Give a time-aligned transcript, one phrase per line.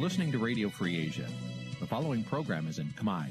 [0.00, 1.26] listening to Radio Free Asia.
[1.80, 3.24] The following program is in Khmer.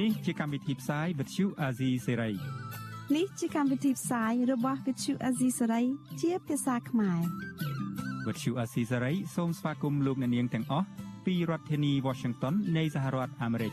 [0.00, 2.34] នេះជាកម្មវិធីផ្សាយ Vuthu Azizi Serai
[3.16, 5.84] នេះជាកម្មវិធីផ្សាយរបស់ Vuthu Azizi Serai
[6.22, 7.20] ជាភាសាខ្មែរ
[8.26, 10.86] Vuthu Azizi Serai សូមស្វាគមន៍លោកអ្នកនាងទាំងអស់
[11.26, 13.72] ពីរដ្ឋធានី Washington នៃសហរដ្ឋអាមេរិក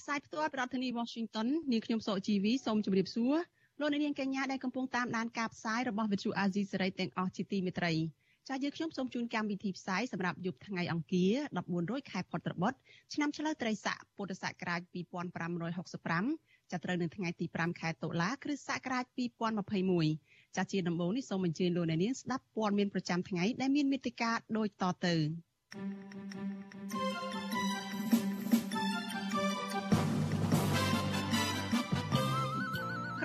[0.00, 3.36] ផ្សាយផ្ទាល់ពីរដ្ឋធានី Washington នាងខ្ញុំសកជីវីសូមជម្រាបសួរ
[3.80, 7.92] លោកអ្នកនាងកញ្ញាដែលកំពុងតាមដានការផ្សាយរបស់ Vuthu Azizi Serai ទាំងអស់ជាទីមេត្រី
[8.48, 12.78] ចាស់យើងខ្ញុំសូមជូនកម្មវិធីផ្សាយសម្រាប់យប់ថ្ងៃអង្គារ14រោចខែផុតត្របុត្រ
[13.14, 14.80] ឆ្នាំឆ្លូវត្រីស័កពុទ្ធសករាជ
[15.76, 19.04] 2565ចាប់ត្រូវនៅថ្ងៃទី5ខែតុលាគ្រិស្តសករាជ
[19.80, 25.14] 2021ចាស់ជាដំបូងនេះសូមអញ្ជើញលោកអ្នកនាងស្ដាប់ព័ត៌មានប្រចាំថ្ងៃដែលមានមេត្តាដូចតទៅ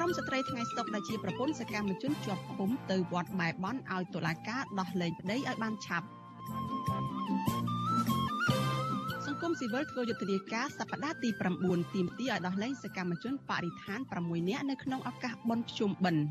[0.08, 6.08] មស្ត្រីថ្ងៃសុកដែលជាប្រពន្ធសកម្មជនជាប់ឃុំទៅវត្តបែបន់ឲ្យតុលាការដោះលែងប្តីឲ្យបានឆាប់
[9.26, 11.30] សង្គមស៊ីវិលធ្វើយុទ្ធនាការសប្តាហ៍ទី
[11.62, 16.24] 9ទីមទីឲ្យដោះលែងសកម្មជនបរិស្ថាន6នាក់នៅក្នុងឱកាសបុណ្យភ្ជុំបិណ្ឌ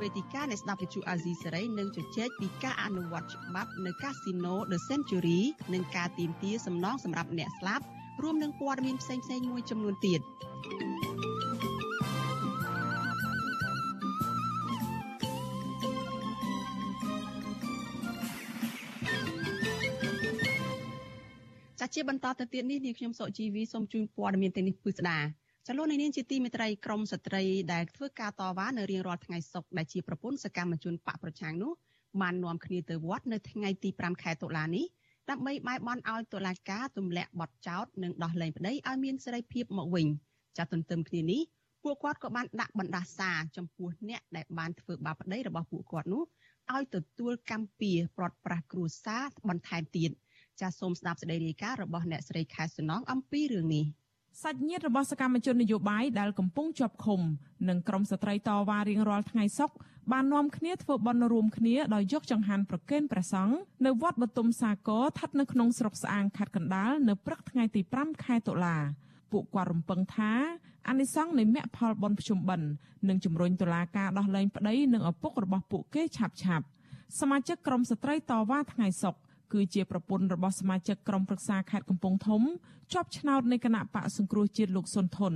[0.00, 5.40] វេទិកានៃស្ដាប់វិទ្យុអាស៊ីសេរីនឹងជជែកពីការអនុវត្តច្បាប់នៅកាស៊ីណូ The Century
[5.74, 7.84] និងការទាមទារសំណងសម្រាប់អ្នកស្លាប់
[8.22, 10.20] រួមនឹងព័ត៌មានផ្សេងៗមួយចំនួនទៀត
[21.80, 25.18] ចាជាបន្តទៅទៀតនេះនាងខ្ញុំសុជីវីសូមជូនព័ត៌មានទាំងនេះពិស្ដា
[25.66, 27.42] ចលនានាងជាទីមេត្រីក្រមស្ត្រី
[27.72, 31.72] ដែលធ្វើការតវ៉ានៅរៀងរាល់ថ្ងៃសុក្រដែលជាប្រពន្ធសកម្មជនបកប្រឆាំងនោះ
[32.20, 34.84] បាននាំគ្នាទៅវត្តនៅថ្ងៃទី5ខែតុលានេះ
[35.30, 40.06] ដើម្បីបែបបន់ឲ្យតុលាការទម្លាក់បទចោទនិងដោះលែងប្តីឲ្យមានសេរីភាពមកវិញ
[40.58, 41.42] ចាទន្ទឹមគ្នានេះ
[41.82, 46.22] ពួកគាត់ក៏បានដាក់បណ្ដាសាចំពោះអ្នកដែលបានធ្វើបាបប្តីរបស់ពួកគាត់នោះ
[46.74, 50.10] ឲ្យទទួលកម្មពៀប្រត់ប្រាស់គ្រួសារបន្ថែមទៀត
[50.60, 53.84] ចាសសូមស្ដាប់សេចក្តីរាយការណ៍របស់អ្នកស្រីខែសំណងអំពីរឿងនេះ
[54.42, 57.20] សាច់ញាតិរបស់សកម្មជននយោបាយដែលកំពុងជាប់ឃុំ
[57.68, 59.76] និងក្រុមស្ត្រីតវ៉ារៀងរាល់ថ្ងៃសុក្រ
[60.12, 68.76] បាននាំគ្នាធ្វើបន់រួមគ្នាដោយយកចង្ហាន់ប្រគេនព្រះសង្ឃនៅវត្តបទុមសាគរស្ថិតនៅក្នុងស្រុកស្អាងខេត្តកណ្ដាលនៅព្រឹកថ្ងៃទី5ខែតុលា
[69.32, 70.32] ពួកគាត់រំពឹងថា
[70.88, 72.68] អានិសង្ឃនៃមគ្គផលបនភ្ជុំបិណ្ឌ
[73.08, 76.64] នឹងជំរុញតុលាការដោះលែងប្តីនិងឪពុករបស់ពួកគេឆាប់ឆាប់
[77.20, 82.42] សមាជិកក្រុមស្ត្រីតវ៉ាថ្ងៃសុក្រ គឺជាប្រពន្ធរបស់សមាជិកក្រុមប្រឹក្សាខេត្តកំពង់ធំ
[82.92, 85.32] ជាប់ឆ្នោតនៃគណៈបកសង្គ្រោះជាតិលោកសុនធន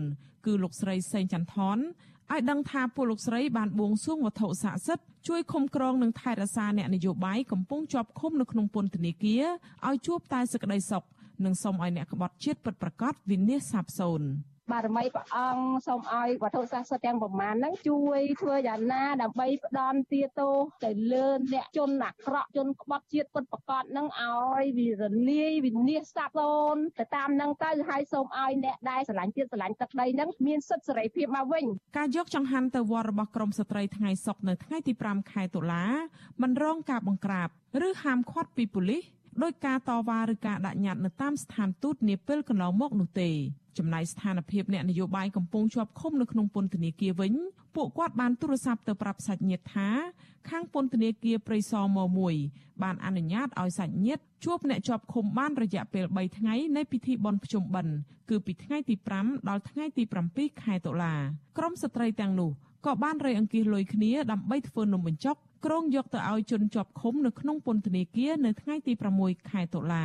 [0.47, 1.79] គឺលោកស្រីសេងចន្ទថន
[2.33, 9.45] ឲ្យដឹងថាពួកលោកស្រីបានបួងសួងវត្ថុស័ក្តិសិទ្ធិជួយឃុំក្រងនិងថែរក្សាអ្នកនយោបាយកំពុងជាប់ឃុំនៅក្នុងពន្ធនាគារ
[9.89, 11.05] ឲ្យជួបតែសេចក្តីសុខ
[11.45, 14.27] និងសូមឲ្យអ្នកក្បត់ជាតិពិតប្រាកដវិនិច្ឆ័យសាបសូន្យ។
[14.73, 20.51] បារមីព្រះអង្គសូមឲ្យវត្ថុស័ក្តិសិទ្ធិទាំងប្រមាណហ្នឹងជួយធ្វើយ៉ាងណាដើម្បីផ្ដន់ទាទោ
[20.85, 31.65] ទៅលើអ្នកជនអាក្រក់ជនក្បត់ជាតិពិតប្រកបហ្នឹងឲ្យវិរលាយវិនិច្ឆ័យសាបសូន្យទៅតាមហ្នឹងទៅហើយសូមឲ្យអ្នកដែលស្រឡាញ់ជាតិស្រឡាញ់ទឹកដីហ្នឹងមានសិទ្ធិសេរីភាពមកវិញ
[31.99, 35.85] ការយកចង្ហាន់ទៅវត្តរបស់ក្រមស្ត្រីថ្ងៃសុក្រនៅថ្ងៃទី5ខែតុលា
[36.43, 37.49] មិនរងការបង្ក្រាប
[37.87, 39.03] ឬហាមឃាត់ពីប៉ូលីស
[39.43, 43.31] ដោយការតវ៉ាឬការដាក់ញត្តិនៅតាមស្ថានទូតនាពេលកន្លងមកនោះទេ
[43.79, 47.33] ចំណែកស្ថានភាពអ្នកនយោបាយកំពុងជាប់ឃុំនៅក្នុងពន្ធនាគារវិញ
[47.77, 49.89] ពួកគាត់បានទូរស័ព្ទទៅប្រាប់សាច់ញាតិថា
[50.49, 51.99] ខាងពន្ធនាគារព្រៃសរម
[52.41, 57.95] 1បានអនុញ្ញាតឲ្យសាច់ញាតិជួបអ្នកជាប់ឃុំបានរយៈពេល3ថ្ងៃនៃពិធីបុណ្យភ្ជុំបិណ្ឌ
[58.31, 60.03] គឺពីថ្ងៃទី5ដល់ថ្ងៃទី
[60.33, 61.15] 7ខែតុលា
[61.59, 62.51] ក្រុមស្ត្រីទាំងនោះ
[62.87, 68.93] ក៏បានរៃអង្គាសលុយគ្នាដើម្បីធ្វើនំបញ្ចុកក្រុងយកទៅឲ្យជនជាប់ឃុំនៅក្នុងពន្ធនាគារនៅថ្ងៃទី
[69.23, 70.05] 6ខែតុលា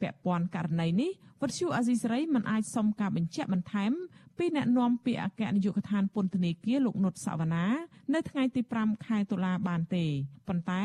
[0.00, 1.10] ពាក់ព័ន្ធករណីនេះ
[1.42, 3.92] វត្តឈូអាស៊ីសេរីមិនអាចសុំការបញ្ជាក់បន្ថែម
[4.38, 7.66] ពីអ្នកនាំពាក្យអគ្គនាយកដ្ឋានពន្ធនាគារលោកនុតសវណ្ណា
[8.14, 10.04] នៅថ្ងៃទី5ខែតុលាបានទេ
[10.48, 10.82] ប៉ុន្តែ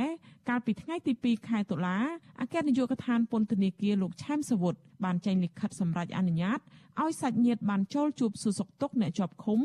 [0.50, 1.98] កាលពីថ្ងៃទី2ខែតុលា
[2.42, 6.60] អគ្គនាយកដ្ឋានពន្ធនាគារលោកឆែមសវុតបានចេញលិខិតសម្រេចអនុញ្ញាត
[7.02, 9.60] ឲ្យសាច់ញាតិបានចូលជួបសួរសុខទុក្ខអ្នកជាប់ឃុំ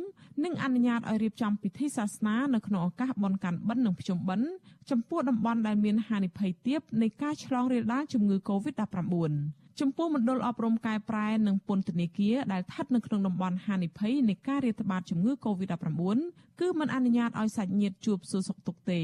[0.45, 4.49] និងអនុញ្ញាតឲ្យរៀបចំពិធីសាសនានៅក្នុងឱកាសបុណ្យកាន់បិណ្ឌនិងភ្ជុំបិណ្ឌ
[4.91, 16.01] ចំពោះតំបន់ដែលមានហានិភ័យទាបនៃការឆ្លងរាលដាលជំងឺ Covid-19 ចំពោះមណ្ឌលអប់រំកែប្រែនិងពន្ធនាគារដែលស្ថិតនៅក្នុងតំបន់ហានិភ័យនៃការរាតត្បាតជំងឺ Covid-19
[16.61, 19.03] គឺមិនអនុញ្ញាតឲ្យសាច់ញាតិជួបសួរសុខទុក្ខទេ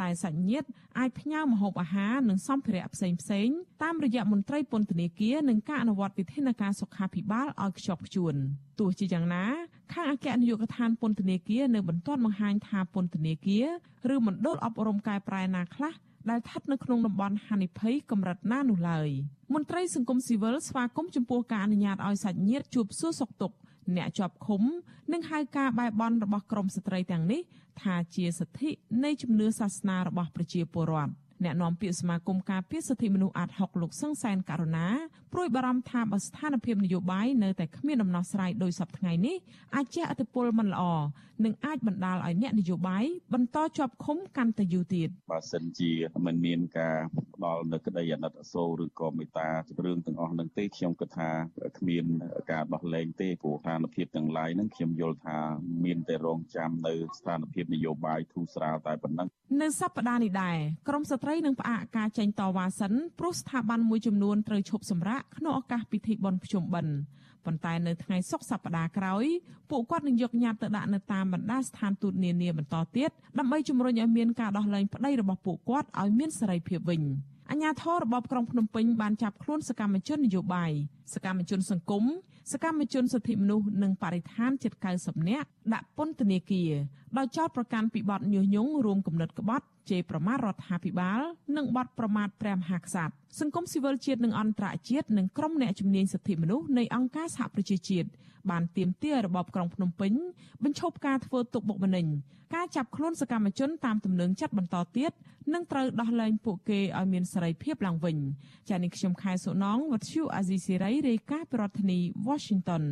[0.00, 0.68] តែសាច់ញាតិ
[0.98, 3.48] អាចផ្ញើម្ហូបអាហារនិងសម្ភារៈផ្សេងផ្សេង
[3.82, 8.34] តាមរយៈមន្ត្រីពន្ធនាគារនិងការអនុវត្តវិធានការសុខាភិបាលឲ្យខ្ជាប់ខ្ជួន
[8.78, 9.44] ទោះជាយ៉ាងណា
[9.92, 13.66] ខាងអគ្គនាយកដ្ឋានពន្ធនាគារនៅបន្តបង្ហាញថាពន្ធនាគារ
[14.14, 15.92] ឬមណ្ឌលអប់រំកែប្រែណាខ្លះ
[16.30, 19.08] ដែលស្ថិតនៅក្នុងតំបន់ហានិភ័យកម្រិតណានោះឡើយ
[19.54, 23.56] មន្ត្រីសង្គមស៊ីវិលស្វាគមន៍ចំពោះការអនុញ្ញាតឲ្យសាច់ញាតិជួបសួរសុខទុក្ខ
[23.96, 24.62] អ្នកជាប់ឃុំ
[25.12, 27.40] នឹងហៅការបែបបន់របស់ក្រមស្ត្រីទាំងនេះ
[27.82, 28.70] ថាជាសិទ្ធិ
[29.04, 31.12] នៃជំនឿសាសនារបស់ប្រជាពលរដ្ឋ
[31.44, 34.86] អ្នកនាំពាក្យសមាគមការពារសិទ្ធិមនុស្សអាត់ហុកលោកសង្សានករណា
[35.32, 39.36] ព្រួយបារម្ភថាបើស្ថានភាពនយោបាយនៅតែគ្មានដំណោះស្រាយដោយសពថ្ងៃនេះ
[39.74, 40.82] អាចជះឥទ្ធិពលមិនល្អ
[41.44, 43.04] និងអាចបណ្ដាលឲ្យអ្នកនយោបាយ
[43.34, 45.90] បន្តជាប់ឃុំកាន់តែយូរទៀតបើសិនជា
[46.26, 46.96] មិនមានការ
[47.34, 49.48] ផ្ដល់នៅក្តីអាណិតអាសូរឬក៏មេត្តា
[49.84, 51.30] រឿងទាំងអស់នឹងទេខ្ញុំគិតថា
[51.78, 52.04] គ្មាន
[52.52, 55.38] ការដោះលែងទេព្រោះស្ថានភាពទាំងឡាយនឹងខ្ញុំយល់ថា
[55.84, 59.28] មានតែរងចាំនៅស្ថានភាពនយោបាយធូរស្រាលតែប៉ុណ្ណឹង
[59.62, 60.56] នៅសប្តាហ៍នេះដែរ
[60.88, 66.94] ក្រមស្ត្រីនឹងផ្អាកការចេញតវ៉ាសិនព្រោះស្ថាប័នមួយចំនួនត្រូវឈប់សម្រាកក្នុងឱកាសពិធីបុណ្យភ្ជុំបិណ្ឌ
[67.44, 69.24] ប៉ុន្តែនៅថ្ងៃសុក្រសប្តាហ៍ក្រោយ
[69.70, 77.02] ពួកគាត់នឹងយកញត្តិទៅដាក់នៅតាមបណ្ដាស្ថានទូតនានាបន្តទៀតដើម្បីជំរុញឲ្យមានការដោះលែងប្តីរបស់ពួកគាត់ឲ្យមានសេរីភាពវិញ
[77.50, 80.72] អញ្ញាធររបបក្រុងភ្នំពេញបានចាប់ខ្លួនសកម្មជននយោបាយ
[81.14, 82.04] សកម្មជនសង្គម
[82.52, 86.72] សកម្មជនសិទ្ធិមនុស្សនិងបរិស្ថានជិត90នាក់ដាក់ពន្ធនាគារ
[87.18, 91.20] ដោយចោទប្រកាន់ពីបទញុះញង់រួមគំនិតក្បត់ជេរប្រមាថរដ្ឋាភិបាល
[91.56, 98.08] និងបទប្រមាថព្រះមហាក្សត្រសង្គមស៊ីវិលជាតិនិងអន្តរជាតិនិងក្រុមអ្នកជំនាញសិទ្ធិមនុស្សនៃអង្គការសហប្រជាជាតិ
[98.50, 100.12] បានទាមទាររបបក្រុងភ្នំពេញ
[100.64, 102.06] បញ្ឈប់ការធ្វើទុកបុកម្នេញ
[102.54, 105.12] ការចាប់ខ្លួនសកម្មជនតាមទំនឹងចាត់បន្តទៀត
[105.54, 108.16] និងត្រូវដោះលែងពួកគេឲ្យមានសេរីភាពឡើងវិញ
[108.68, 112.84] ចា៎នេះខ្ញុំខែសុណងវັດឈូអាស៊ីសេរីរាយការណ៍ពីរដ្ឋធានី Washington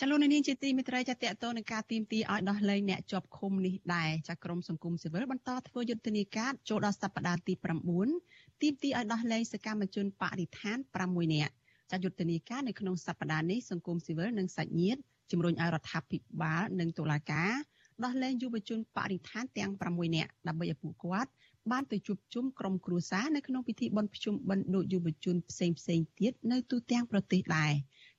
[0.00, 7.54] ចលនានាងជាទីមេត្រីចាតតទៅនឹងការទីមទីឲ្យដោះលែងអ្នកជាប់ឃុំនេះដែរចាក្រមសង្គមស៊ីវិលបន្តធ្វើយុទ្ធនាការចូលដល់សប្តាហ៍ទី
[8.08, 11.52] 9ទីមទីឲ្យដោះលែងសកម្មជនបរិស្ថាន6នាក់
[11.90, 15.00] ចាយុទ្ធនាការនៅក្នុងសប្តាហ៍នេះសង្គមស៊ីវិលនិងសាច់ញាតិ
[15.30, 17.52] ជំរុញឲ្យរដ្ឋាភិបាលនិងតុលាការ
[18.04, 21.30] ដោះលែងយុវជនបរិស្ថានទាំង6នាក់ដើម្បីឲ្យពួកគាត់
[21.70, 27.72] បានទៅជួបជុំក្រុមគ្រួសារនៅក្នុងពិធីបុណ្យភ្ជុំបិណ្ឌដូចយុវជនផ្សេងផ្សេងទៀតនៅទូទាំងប្រទេសដែរ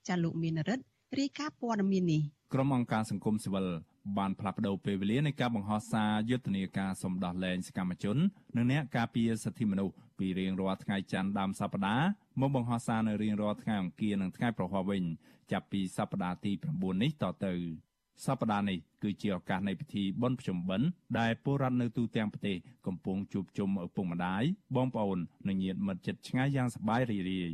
[0.08, 0.84] ចាលោកមានរិទ្ធ
[1.20, 2.22] រាយការណ៍ព័ត៌មាននេះ
[2.54, 3.68] ក្រុមអង្គការសង្គមស៊ីវិល
[4.18, 8.18] បានផ្លាស់ប្តូរពេលវេលានៃការបង្ហោះសារយុទ្ធនាការសម្ដោះលែងសកម្មជន
[8.56, 12.08] និងអ្នកការពារសិទ្ធិមនុស្សពីរៀងរាល់ថ្ងៃច័ន្ទដើមសប្តាហ៍
[12.40, 15.04] មកបង្ហោះសារនៅរៀងរាល់ថ្ងៃអង្គារនិងថ្ងៃប្រហ័សវិញ
[15.52, 17.54] ចាប់ពីសប្តាហ៍ទី9នេះតទៅ
[18.26, 20.88] សប្តាហ៍នេះគឺជាឱកាសនៃពិធីបុណ្យភ្ជុំបិណ្ឌ
[21.20, 22.58] ដែលពលរដ្ឋនៅទូទាំងប្រទេស
[22.88, 24.44] កំពុងជួបជុំឪពុកម្ដាយ
[24.76, 25.20] បងប្អូន
[25.50, 27.54] និងញាតិមិត្តជិតឆ្ងាយយ៉ាងសប្បាយរីករាយ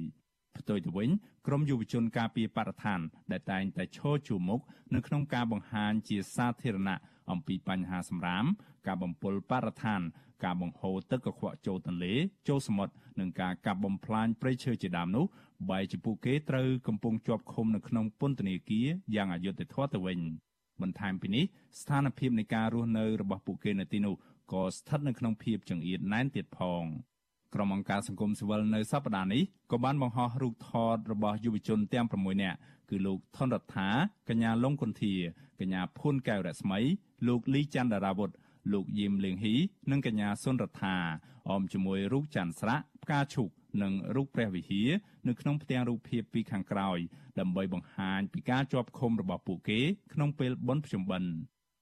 [0.58, 1.10] ផ្ទុយទៅវិញ
[1.48, 3.00] ក្រមយុវជនការពារបរិស្ថាន
[3.32, 4.62] ដែលតែងតែឈរជួរមុខ
[4.96, 7.00] នៅក្នុងការបង្ហាញជាសាធារណៈ
[7.32, 8.46] អំពីបញ្ហាសម្រាម
[8.88, 10.02] ការបំពុលបរិស្ថាន
[10.44, 12.14] ការបង្ហូរទឹកកខ្វក់ចូលទន្លេ
[12.48, 15.26] ចូលសមុទ្រនិងការកាប់បំផ្លាញព្រៃឈើជាដើមនោះ
[15.70, 20.20] បែរជាពួកគេត្រូវកំពុងជាប់ឃុំនៅក្នុងពន្ធនាគារយ៉ាងអយុត្តិធម៌ទៅវិញ
[20.82, 21.46] បន្ថែមពីនេះ
[21.80, 24.16] ស្ថានភាពនៃការរស់នៅរបស់ពួកគេនៅទីនោះ
[24.54, 26.84] ក៏ស្ថិតនៅក្នុងភាពចង្អៀតណែនទៀតផង
[27.54, 32.58] ក្រុមអង្គការសង្គមស៊ីវិលនៅសប្តាហ៍នេះក៏បានបង្ហោះរូបថតរបស់យុវជនទាំង6នាក់
[32.90, 33.90] គឺលោកថនរដ្ឋា
[34.30, 35.14] កញ្ញាលងគុន្ធា
[35.60, 36.80] កញ្ញាភួនកែវរស្មី
[37.28, 38.32] លោកលីច័ន្ទរាវុធ
[38.74, 39.56] លោកយឹមលៀងហ៊ី
[39.92, 40.96] និងកញ្ញាសុនរដ្ឋា
[41.50, 43.50] អមជាមួយរូបច័ន្ទស្រាក់ផ្កាឈូក
[43.82, 44.90] និងរូបព្រះវិហារ
[45.28, 46.98] នៅក្នុងផ្ទាំងរូបភាពពីខាងក្រោយ
[47.40, 49.80] ដើម្បីបង្ហាញពីការជាប់ឃុំរបស់ពួកគេ
[50.14, 51.32] ក្នុងពេលបុណ្យភ្ជុំបិណ្ឌ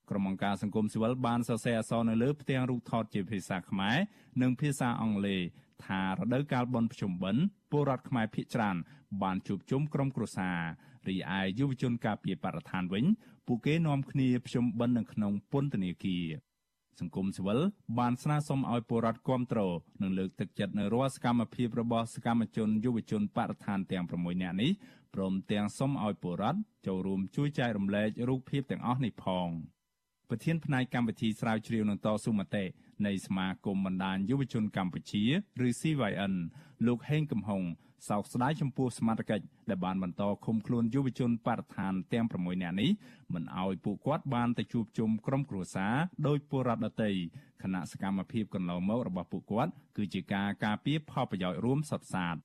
[0.09, 3.97] ក្រុមអង្គការសង្គមស៊ីវិលបានសរសេរអក្សរនៅលើផ្ទាំងរូបថតជាភាសាខ្មែរ
[4.41, 5.41] និងភាសាអង់គ្លេស
[5.85, 8.75] ថារដូវកាលបុណ្យភ្ជុំបិណ្ឌពលរដ្ឋខ្មែរភាគច្រើន
[9.23, 10.59] បានជួបជុំក្រុមគ្រួសារ
[11.07, 13.05] រីឯយុវជនការពារបរិស្ថានវិញ
[13.47, 16.25] ពួកគេនាំគ្នាភ្ជុំបិណ្ឌនៅក្នុងពន្ធនាគារ
[16.99, 17.59] សង្គមស៊ីវិល
[17.99, 24.71] បានស្នើសុំឲ្យពលរដ្ឋគ្រប់គ្រងនិងលើកទឹកចិត្តនៅរាល់សកម្មភាពរបស់សកម្មជនយុវជនបរិស្ថានទាំង6នាក់នេះ
[25.15, 29.47] ព្រមទាំងសុំឲ្យពលរដ្ឋចូលរួមជួយចែករំលែករូបភាពទាំងអស់នេះផង
[30.29, 32.63] ប្រធានផ្នែកកម្មវិធីស្រាវជ្រាវនឹងតស៊ូមតិ
[33.05, 35.23] នៃសមាគមបណ្ដាញយុវជនកម្ពុជា
[35.65, 36.33] ឬ CYN
[36.87, 37.61] លោកហេងកំហុង
[38.07, 42.89] សោកស្ដាយចំពោះសមត្ថកិច្ចដែលបានបន្តឃុំខ្លួនយុវជនបរិស្ថានទាំង6នាក់នេះ
[43.33, 45.95] មិនឲ្យពួកគាត់បានទៅជួបជុំក្រុមគ្រួសារ
[46.27, 47.11] ដោយពលរដ្ឋដទៃ
[47.63, 52.37] គណៈសកម្មភាពកន្លងមករបស់ពួកគាត់គឺជាការការពារផលប្រយោជន៍រួមសុទ្ធសាធ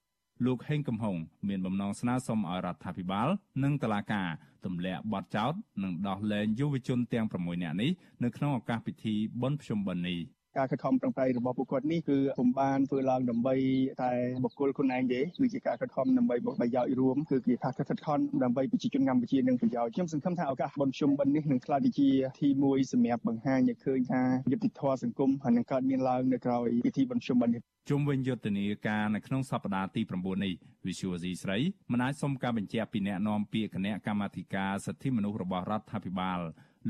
[0.46, 1.16] លោកហេងកំហុង
[1.48, 3.28] មានបំណងស្នើសុំឲ្យរដ្ឋាភិបាល
[3.62, 4.28] និងតុលាការ
[4.64, 7.90] ទម្លាក់បទចោទនិងដោះលែងយុវជនទាំង6នាក់នេះ
[8.24, 10.20] នៅក្នុងឱកាសពិធីបុណ្យភ្ជុំបិណ្ឌនេះ
[10.56, 13.54] ការខិតខំប្រឹងប្រែងរបស់ពួកគាត់នេះគឺពុំបានធ្វើឡើងដើម្បី
[14.02, 14.12] តែ
[14.44, 22.08] បុគ្គលខ្លួនឯងទេគឺជាការខិតខំដើម្បីប្រយោជន៍រួមគឺគេថាខិតខំដើម្បីប្រជាជនកម្ពុជានឹងប្រយោជន៍ខ្ញុំសង្ឃឹមថាឱកាសបុណ្យជុំបិណ្ឌនេះនឹងក្លាយទៅជា
[22.42, 30.54] ទីមួយសម្រាប់បង្ហាញឲ្យឃើញថាយុត្តិធម៌សង្គមហើយនឹងកើតមានឡើងនៅក្រៅពិធីបុណ្យជុំបិណ្ឌនេះជុំវិញយុទ្ធនាការនៅក្នុងសប្តាហ៍ទី9នេះ
[30.86, 31.58] Visual C ស្រី
[31.92, 36.40] មិនអាចសុំការបញ្ជាក់ពីអ្នកនាំពាក្យគណៈកម្មាធិការសិទ្ធិមនុស្សរបស់រដ្ឋាភិបាល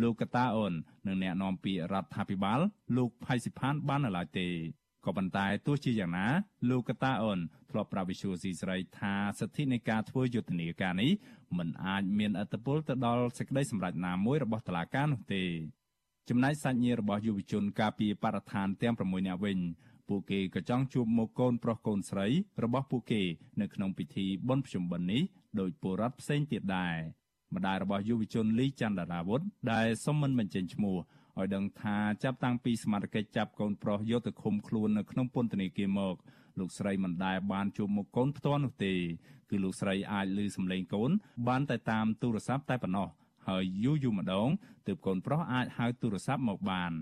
[0.00, 0.72] លោកកតាអូន
[1.06, 2.60] និងអ្នកនាំពាក្យរដ្ឋាភិបាល
[2.96, 4.48] លោកផៃសិផានបាននៅឡើយទេ
[5.04, 6.26] ក៏ប៉ុន្តែទោះជាយ៉ាងណា
[6.70, 7.38] លោកកតាអូន
[7.70, 11.10] ធ្លាប់ប្រាប់វិសុយស៊ីស្រីថាសិទ្ធិនៃការធ្វើយុទ្ធនាការនេះ
[11.58, 15.44] មិនអាចមានអត្តពលទៅដល់សេចក្តីសម្រេចណាមួយរបស់តុលាការនោះទេ
[16.28, 19.58] ចំណែកសាច់ញាតិរបស់យុវជនការពីបរិស្ថានទាំង6នាក់វិញ
[20.08, 22.26] ពួកគេក៏ចង់ជួបមុខកូនប្រុសកូនស្រី
[22.64, 23.22] របស់ពួកគេ
[23.60, 25.22] នៅក្នុងពិធីបុណ្យភ្ជុំបិណ្ឌនេះ
[25.60, 26.96] ដោយពលរដ្ឋផ្សេងទៀតដែរ
[27.54, 29.42] ម្ដាយរបស់យុវជនលីចន្ទរាវុធ
[29.72, 30.96] ដែលសុំមិនបញ្ចេញឈ្មោះ
[31.38, 36.14] ឲ្យដឹងថាចាប់តាំងពីសមត្ថកិច្ចចាប់កូនប្រុសយកទៅឃុំខ្លួននៅក្នុងពន្ធនាគារមក
[36.58, 38.94] លោកស្រីមិនដែលបានជួបមុខកូនផ្ទាល់នោះទេ
[39.50, 41.10] គឺលោកស្រីអាចឮសំឡេងកូន
[41.48, 43.08] បានតែតាមទូរស័ព្ទតែប៉ុណ្ណោះ
[43.48, 44.48] ហើយយូរយូរម្ដង
[44.86, 46.92] ទើបកូនប្រុសអាចហៅទូរស័ព្ទមកបាន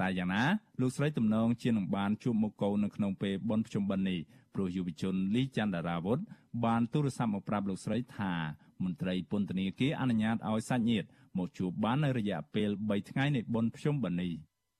[0.00, 0.42] តែយ៉ាងណា
[0.80, 4.20] លោកស្រីទំនងជានឹងបានជួបមុខកូននៅក្នុងពេលបុណ្យភ្ជុំបិណ្ឌនេះ
[4.54, 6.18] ព្រោះយុវជនលីចន្ទរាវុធ
[6.64, 8.32] បានទូរស័ព្ទមកប្រាប់លោកស្រីថា
[8.82, 11.06] មន្ត្រីពន្ធនាគារអនុញ្ញាតឲ្យសាច់ញាតិ
[11.38, 14.32] មកជួបបាននៅរយៈពេល3ថ្ងៃនៃបុណ្យភ្ជុំបិណ្ឌនេះ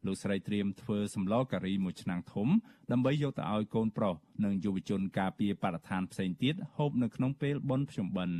[0.06, 2.48] លោកស្រីត្រៀមធ្វើសម្លការីមួយឆ្នាំងធំ
[2.90, 8.38] ដើម្បីយកទៅឲ្យកូនប្រុសនិងយុវជនការពារបរិស្ថានផ្សេងទៀតហូបនៅក្នុងពេលបុណ្យភ្ជុំបិណ្ឌ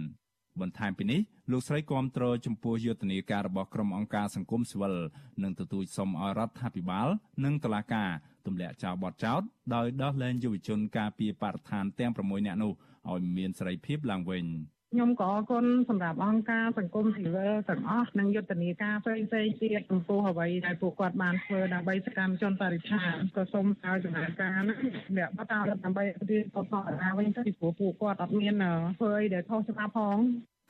[0.61, 1.21] បន្ថែមពីនេះ
[1.51, 4.95] លោកស្រីគាំទ្រចំពោះយុទ្ធនាការរបស់ក្រុមអង្គការសង្គមស៊ីវិល
[5.43, 7.09] និងទទូចសុំឲ្យរដ្ឋាភិបាល
[7.45, 8.11] និងតុលាការ
[8.47, 9.41] ទម្លាក់ចោលបទចោទ
[9.75, 12.73] ដោយដោះលែងយុវជនការពារបរិស្ថានទាំង6នាក់នោះ
[13.11, 14.45] ឲ្យមានសេរីភាពឡើងវិញ។
[14.95, 24.77] ខ្ញុំក៏អរគុណសម្រាប់អង្គការសង្គមស៊ីវិលទាំងអស់និងយុទ្ធនាការផ្សេងផ្សេងទៀតចំពោះអ្វីដែលពួកគាត់បានធ្វើដើម្បីសកម្មជនបរិស្ថានក៏សូមឲ្យដំណើរការនេះ
[25.17, 26.75] អ្នកបតាដើម្បីរៀនបន្ត
[27.05, 28.55] អាវិញទៅពីព្រោះពួកគាត់អត់មាន
[28.99, 30.19] ធ្វើអីដែលខុសច្បាប់ផង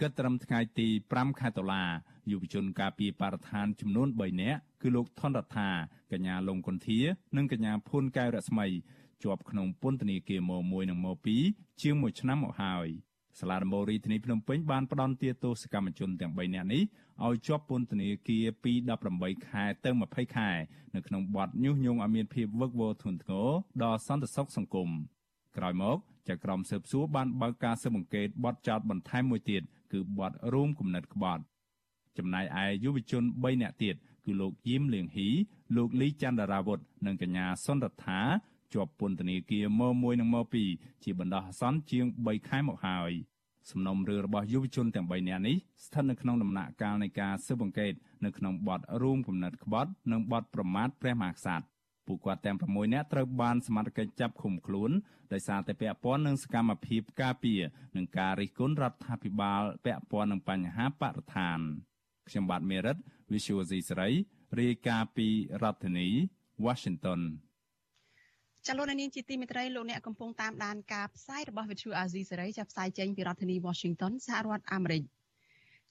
[0.01, 1.85] គិតត្រឹមថ្ងៃទី5ខែតុលា
[2.31, 5.71] យុវជនការពីបរិស្ថានចំនួន3នាក់គឺលោកថនរដ្ឋា
[6.13, 7.01] កញ្ញាលងគុន្ធា
[7.37, 8.67] និងកញ្ញាភួនកែវរស្មី
[9.23, 11.07] ជាប់ក្នុងពន្ធនាគារម1និងម
[11.45, 12.89] 2ជាង1ឆ្នាំមកហើយ
[13.39, 16.83] សាលាដំបូងរាជធានីភ្នំពេញបានផ្តន្ទាទោសកម្មជនទាំង3នាក់នេះ
[17.25, 18.73] ឲ្យជាប់ពន្ធនាគារពី
[19.11, 20.51] 18ខែទៅ20ខែ
[20.95, 23.49] នៅក្នុងបទញុះញង់ឲ្យមានភាពវឹកវរធ្ងន់ធ្ងរ
[23.83, 24.91] ដល់សន្តិសុខសង្គម
[25.57, 25.99] ក្រោយមក
[26.29, 29.63] ចៅក្រមស៊ើបសួរបានបើកការស៊ើបអង្កេតបទចោទបន្ថែមមួយទៀត
[29.93, 31.43] គឺបទរួមគំនិតក្បត់
[32.19, 35.29] ចំណែកឯយុវជន3នាក់ទៀតគឺលោកយីមលៀងហ៊ី
[35.77, 38.21] លោកលីចន្ទរាវុធនិងកញ្ញាសុនរដ្ឋា
[38.73, 40.37] ជាប់ពន្ធនាគារម1និងម
[40.71, 43.13] 2ជាបណ្ដោះអាសន្នជាង3ខែមកហើយ
[43.71, 47.93] សំណុំរឿងរបស់យុវជនទាំង3នាក់នេះស្ថិតនៅក្នុងដំណាក់កាលនៃការស៊ើបអង្កេត
[48.25, 51.67] នៅក្នុងបទរួមគំនិតក្បត់និងបទប្រមាថព្រះមហាក្សត្រ
[52.07, 54.91] ពួកគាត់ទាំង6នាក់ត្រូវបានសមត្ថកិច្ចចាប់ឃុំខ្លួន
[55.33, 57.61] ដោយសារតែពាក់ព័ន្ធនឹងសកម្មភាពការពារ
[57.97, 61.59] និងការរិះគន់រដ្ឋាភិបាលពាក់ព័ន្ធនឹងបញ្ហាបរិស្ថាន
[62.29, 62.97] ខ្ញុំបាទមេរិត
[63.33, 64.11] Visual C សេរី
[64.61, 65.29] រាយការណ៍ពី
[65.63, 66.09] រដ្ឋធានី
[66.65, 67.21] Washington
[68.69, 75.03] ចលនានាងជាទីមេត្រីលោកអ្នកកំពុងតាមដានការផ្សាយរបស់វិទ្យុអាស៊ីសេរីចាប់ផ្សាយចេញពីរដ្ឋធានី Washington សហរដ្ឋអាមេរិក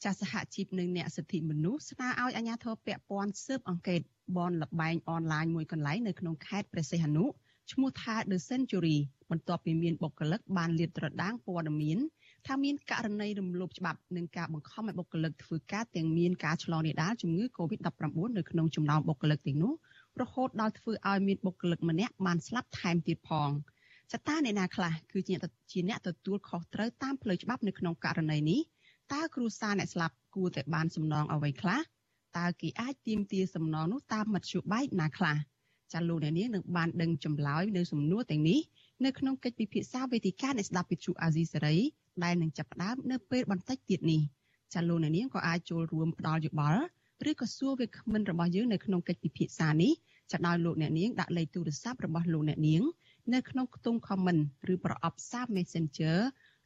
[0.04, 4.02] ចាសសហជីពនិងអ្នកសិទ្ធិមនុស្សស្នើឲ្យអាជ្ញាធរពាក់ព័ន្ធស៊ើបអង្កេត
[4.38, 7.26] បនលបែងអនឡាញមួយកន្លែងនៅក្នុងខេត្តព្រះសីហនុ
[7.72, 8.98] ឈ្មោះថា The Century
[9.32, 11.98] បន្ទាប់ពីមានបុគ្គលិកបានលាតត្រដាងព័ត៌មាន
[12.48, 17.92] ថាមានករណីរំលោភច្បាប់និងការបង្ខំឲ្យបុគ្គលិកធ្វើការទាំងមានការឆ្លងរាលដាលជំងឺ Covid-19
[18.38, 19.74] នៅក្នុងចំណោមបុគ្គលិកទាំងនោះ
[20.22, 23.50] រហូតដល់ធ្វើឲ្យមានបុគ្គលិកម្នាក់បានស្លាប់ថែមទៀតផង
[24.12, 25.36] ចតាអ្នកណាខ្លះគឺជា
[25.72, 28.62] ជាអ្នកទទួលខុសត្រូវតាមផ្លូវច្បាប់នៅក្នុងករណីនេះ
[29.14, 31.80] តើគ្រួសារអ្នកស្លាប់គួរតែបានសំណងអ្វីខ្លះ
[32.38, 35.38] តើគេអាចទាមទារសំណងនោះតាមមធ្យោបាយណាខ្លះ
[35.94, 38.60] ចាលោកអ្នកនាងនឹងបានដឹងចម្លើយនៅសំណួរទាំងនេះ
[39.06, 41.78] នៅក្នុងកិច្ចពិភាក្សាវេទិកានៃស្ដាប់វិទ្យុអាស៊ីសេរី
[42.24, 44.22] ដែលនឹងចាប់ផ្ដើមនៅពេលបន្តិចទៀតនេះ
[44.74, 46.84] ចាលោកអ្នកនាងក៏អាចចូលរួមផ្ដល់យោបល់
[47.30, 49.94] ឬក៏សួរវាគ្មិនរបស់យើងនៅក្នុងកិច្ចពិភាក្សានេះ
[50.32, 52.84] ចាដោយលោកអ្នកនាងដាក់លេខទូរស័ព្ទរបស់លោកអ្នកនាង
[53.34, 54.42] នៅក្នុងខ្ទង់ comment
[54.74, 56.18] ឬប្រអប់សារ Messenger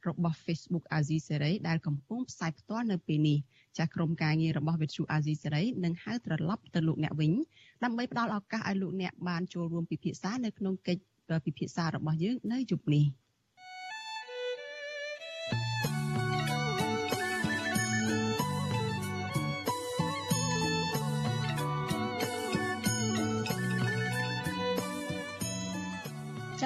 [0.08, 3.38] របស់ Facebook Azizi Serai ដែលកំពុងផ្សាយផ្ទាល់នៅពេលនេះ
[3.76, 7.32] ចាស់ក្រុមការងាររបស់ Vithu Azizi Serai នឹងហៅត្រឡប់ទៅលោកអ្នកវិញ
[7.84, 13.06] ដើម្បីផ្ដល់ឱកាសឲ្យលោកអ្នកបានចូលរួមពិភាក្សានៅក្នុងកិច្ចពិភាក្សារបស់យើងនៅយប់នេះ។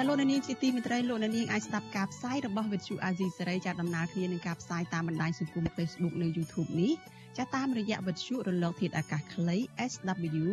[0.07, 6.91] លោកនាងជាទីមេត្រីលោកនាងអាចស្ដាប់ការផ្សាយរបស់វិទ្យុអាស៊ីសេរីចាដំណើរគ្នានឹងការផ្សាយតាមបណ្ដាញសង្គម Facebook និង YouTube នេះ
[7.37, 9.57] ចាតាមរយៈវិទ្យុរលកធាតុអាកាសខ្លី
[9.91, 10.45] SW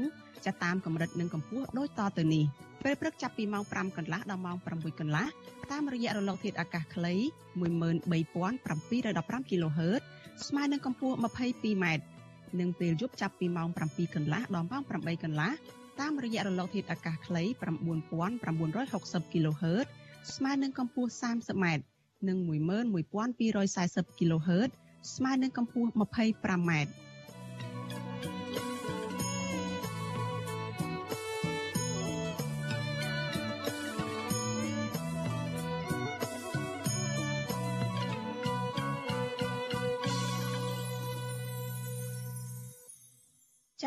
[0.47, 2.45] ចាតាមកម្រិតនិងកម្ពស់ដូចតទៅនេះ
[2.85, 5.27] ពេលព្រឹកចាប់ពីម៉ោង5កន្លះដល់ម៉ោង6កន្លះ
[5.71, 7.15] តាមរយៈរលកធាតុអាកាសខ្លី
[7.61, 10.03] 13715 kHz
[10.47, 11.87] ស្មើនឹងកម្ពស់ 22m
[12.61, 15.51] និងពេលយប់ចាប់ពីម៉ោង7កន្លះដល់ម៉ោង8កន្លះ
[16.01, 17.43] តាមរយៈរលកធាតុអាកាសខ្លី
[19.19, 19.87] 9960 kHz
[20.35, 21.67] ស្មើនឹងកម្ពស់ 30m
[22.29, 24.71] និង11240 kHz
[25.15, 26.87] ស្មើនឹងកម្ពស់ 25m ច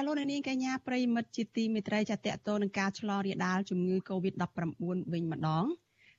[0.06, 4.52] លោកនាងកញ្ញាប្រិមិត្តជាទីមេត្រីចាតតទៅនឹងការឆ្លងរាលដាលជំងឺ Covid-19
[5.14, 5.66] វិញម្ដង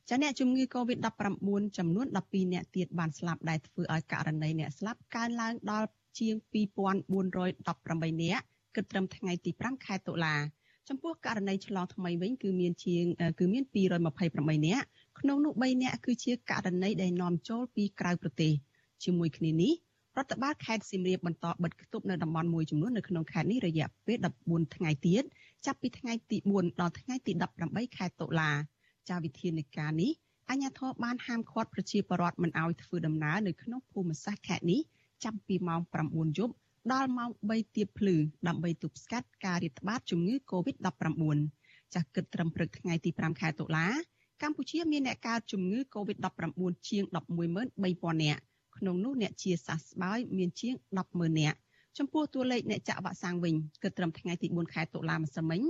[0.09, 1.41] ចាអ្នកជំងឺ Covid-19
[1.79, 5.89] ចំនួន12អ្នកទៀតបានស្លាប់ដែលធ្វើឲ្យករណីអ្នកស្លាប់កើនឡើងដល់
[6.19, 8.41] ជាង2418អ្នក
[8.75, 10.37] គិតត្រឹមថ្ងៃទី5ខែតុលា
[10.89, 13.05] ចំពោះករណីឆ្លងថ្មីវិញគឺមានជាង
[13.39, 14.83] គឺមាន228អ្នក
[15.21, 18.53] ក្នុងនោះ3អ្នកគឺជាករណីដែលនាំចូលពីក្រៅប្រទេស
[19.05, 19.73] ជាមួយគ្នានេះ
[20.19, 25.23] រដ្ឋបាលខេត្តសៀមរាបបន្តបិទគប់នៅតំបន់មួយចំនួននៅក្នុងខេត្តនេះរយៈពេល14ថ្ងៃទៀត
[25.67, 27.33] ចាប់ពីថ្ងៃទី4ដល់ថ្ងៃទី
[27.65, 28.51] 18ខែតុលា
[29.09, 30.13] ចាវិធានការនេះ
[30.51, 34.81] អាជ្ញាធរបានហាមឃាត់ប្រជាពលរដ្ឋមិនឲ្យធ្វើដំណើរនៅក្នុងភូមិសាស្ត្រខេត្តនេះ
[35.25, 35.81] ចាប់ពីម៉ោង
[36.11, 36.55] 9យប់
[36.93, 38.17] ដល់ម៉ោង3ទៀបភ្លឺ
[38.49, 41.37] ដើម្បីទប់ស្កាត់ការរាតត្បាតជំងឺ Covid-19
[41.95, 43.87] ចាស់គិតត្រឹមព្រឹកថ្ងៃទី5ខែតុលា
[44.43, 46.51] កម្ពុជាមានអ្នកកើតជំងឺ Covid-19
[46.89, 47.05] ជាង
[47.45, 48.43] 113,000នាក់
[48.79, 50.75] ក្នុងនោះអ្នកជាសះស្បើយមានជាង
[51.07, 51.59] 100,000នាក់
[51.99, 55.61] ចំពោះតួលេខអ្នកចាក់វ៉ាក់សាំងវិញគិតត្រឹមថ្ងៃទី4ខែតុលាម្សិលមិញ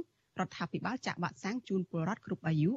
[0.41, 2.73] រដ្ឋាភិបាលចាក់វ៉ាក់សាំងជូនពលរដ្ឋគ្រប់អាយុ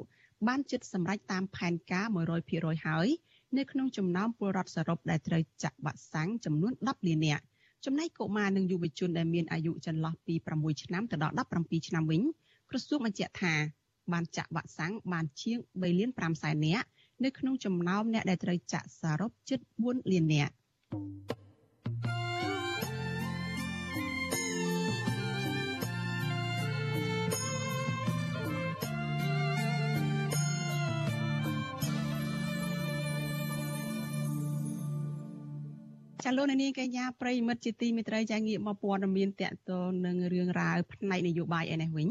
[0.48, 2.06] បានជិតសម្រេចតាមផែនការ
[2.46, 3.08] 100%ហើយ
[3.56, 7.44] នៅក្នុងចំណោមពលរដ្ឋសរុបដែលត្រូវចាក់វ៉ាក់សាំងចំនួន10លាននាក់
[7.84, 12.22] ចំណែកកុមារនិងយុវជនដែលមានអាយុចន្លោះពី6ឆ្នាំទៅដល់17ឆ្នាំវិញ
[12.70, 13.54] ក្រសួងបញ្ជាក់ថា
[14.12, 16.86] បានចាក់វ៉ាក់សាំងបានជាង3លាន5សែននាក់
[17.24, 20.54] នៅក្នុងចំណោមអ្នកដែលត្រូវចាក់សរុបជិត4លាននាក់
[36.24, 39.70] ចាលោកនាងកញ្ញាប្រិមិត្តជាទីមេត្រីចាងាកមកព័ត៌មានតកត
[40.06, 42.08] នឹងរឿងរ៉ាវផ្នែកនយោបាយឯនេះវិញ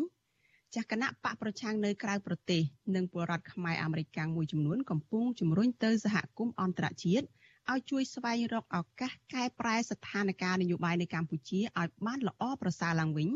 [0.76, 2.62] ចាស់គណៈបកប្រឆាំងនៅក្រៅប្រទេស
[2.96, 7.26] និងពលរដ្ឋខ្មែរអាមេរិកមួយចំនួនកំពុងជំរុញទៅសហគមន៍អន្តរជាតិ
[7.72, 13.30] ឲ្យជួយស្វែងរកឱកាសកែប្រែស្ថានភាពនយោបាយនៅកម្ពុជាឲ្យបានល្អប្រសើរឡើងវិញ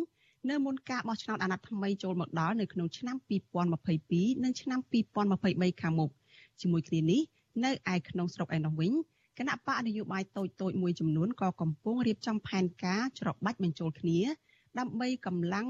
[0.50, 3.18] នៅមុនការបោះឆ្នោតអាណត្តិថ្មីចូលមកដល់នៅក្នុងឆ្នាំ
[3.80, 4.80] 2022និងឆ្នាំ
[5.32, 6.12] 2023ខាងមុខ
[6.62, 7.22] ជាមួយគ្នានេះ
[7.66, 8.92] នៅឯក្នុងស្រុកឯនោះវិញ
[9.38, 14.20] គណៈបកនយោបាយតូចតូចមួយចំនួនក៏កំពុងរៀបចំផែនការច្របាច់បញ្ចូលគ្នា
[14.80, 15.68] ដើម្បីកម្លាំង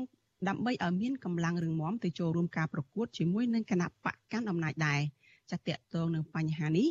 [0.50, 5.02] ដើម្បីឲ្យមានកម្លាំងរឹងមាំទៅចូលរួមការប្រកួតជាមួយនឹងគណៈបកកាន់អំណាចដែរ
[5.50, 6.88] ចាត់តាក់ទងនឹងបញ្ហានេះ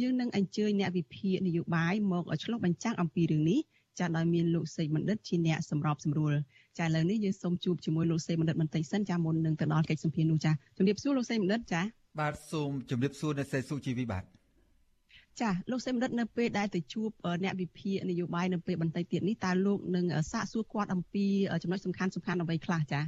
[0.00, 3.60] យើងនឹងអញ្ជើញអ្នកវិភាគនយោបាយមកឲ្យឆ្លុះបញ្ចាំងអំពីរឿងនេះ
[3.98, 6.32] ចាដោយមានលោកសេកបណ្ឌិតជាអ្នកសម្របសម្រួល
[6.78, 11.80] ចាឥឡូវនេះយើងសូមជួបជាមួយលោកសេកបណ្ឌិតបន្តិចសិនចាមុននឹងទៅដល់កិច្ចសម្ភារនោះចាជំរាបសួរលោកសេកបណ្ឌិតចា
[12.20, 14.24] បាទសូមជំរាបសួរអ្នកសេសុជីវីបាទ
[15.40, 17.10] ចាលោកសេមរិទ្ធនៅពេលដែលទៅជួប
[17.44, 21.26] អ្នកវិភាគនយោបាយនៅពេលបន្តិចទៀតនេះតើលោកនឹងសាកសួរគាត់អំពី
[21.62, 23.00] ចំណុចសំខាន់សំខាន់អ្វីខ្លះចា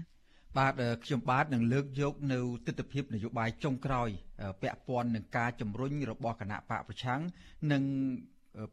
[0.59, 0.73] បាទ
[1.05, 4.09] ខ្ញុំបាទនឹងលើកយកនៅទស្សនវិជ្ជានយោបាយចុងក្រោយ
[4.63, 7.21] ពាក់ព័ន្ធនឹងការជំរុញរបស់គណៈបកប្រឆាំង
[7.73, 7.83] និង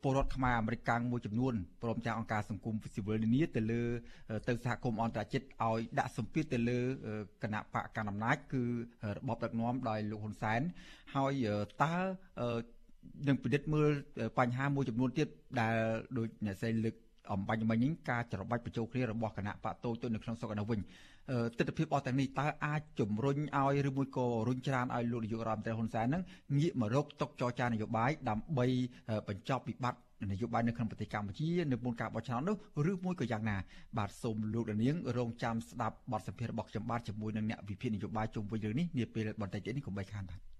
[0.02, 3.84] ពលរដ្ឋខ្មែរអាមេរិកកាំងមួយចំនួនព្រមទាំងអង្គការសង្គមស៊ីវិលនានាទៅលើ
[4.48, 6.80] ទៅសហគមន៍អន្តរជាតិឲ្យដាក់សម្ពាធទៅលើ
[7.44, 8.64] គណៈបកកណ្ដាលអំណាចគឺ
[9.18, 10.62] របបដឹកនាំដោយលោកហ៊ុនសែន
[11.16, 11.34] ហើយ
[11.84, 11.96] តើ
[13.28, 13.92] នឹងពិនិត្យមើល
[14.40, 15.28] បញ្ហាមួយចំនួនទៀត
[15.60, 15.76] ដែល
[16.18, 16.96] ដូចអ្នកស្រីលើក
[17.32, 20.80] អំបញ្ញមិញនេះការច្របាច់បញ្ចូលគ្នារបស់គណៈបកតូចទៅនៅក្នុងស្រុកឯនោះវិញ
[21.58, 26.22] ទស្សនវិជ្ជាអស់ទាំងនេះតើអាចជំរុញឲ្យឬមួយក៏រុញច្រានឲ្យលោកនាយករដ្ឋមន្ត្រីហ៊ុនសែននឹង
[26.60, 28.66] ងាកមករកតុកចរចានយោបាយដើម្បី
[29.28, 32.56] បញ្ចប់វិបត្តិនយោបាយនៅក្នុងប្រទេសកម្ពុជានៅមុនការបោះឆ្នោតនោះ
[32.92, 33.58] ឬមួយក៏យ៉ាងណា
[33.98, 40.53] បាទសូមលោកនាងរងចាំស្ដាប់បទសម្ភាសន៍របស់ខ្ញុំបាទជាមួយនឹងអ្នកវិភាគនយោបាយជុំវិញរឿងនេះនាពេលបន្តិចទៀតនេះកុំបីខានបាទ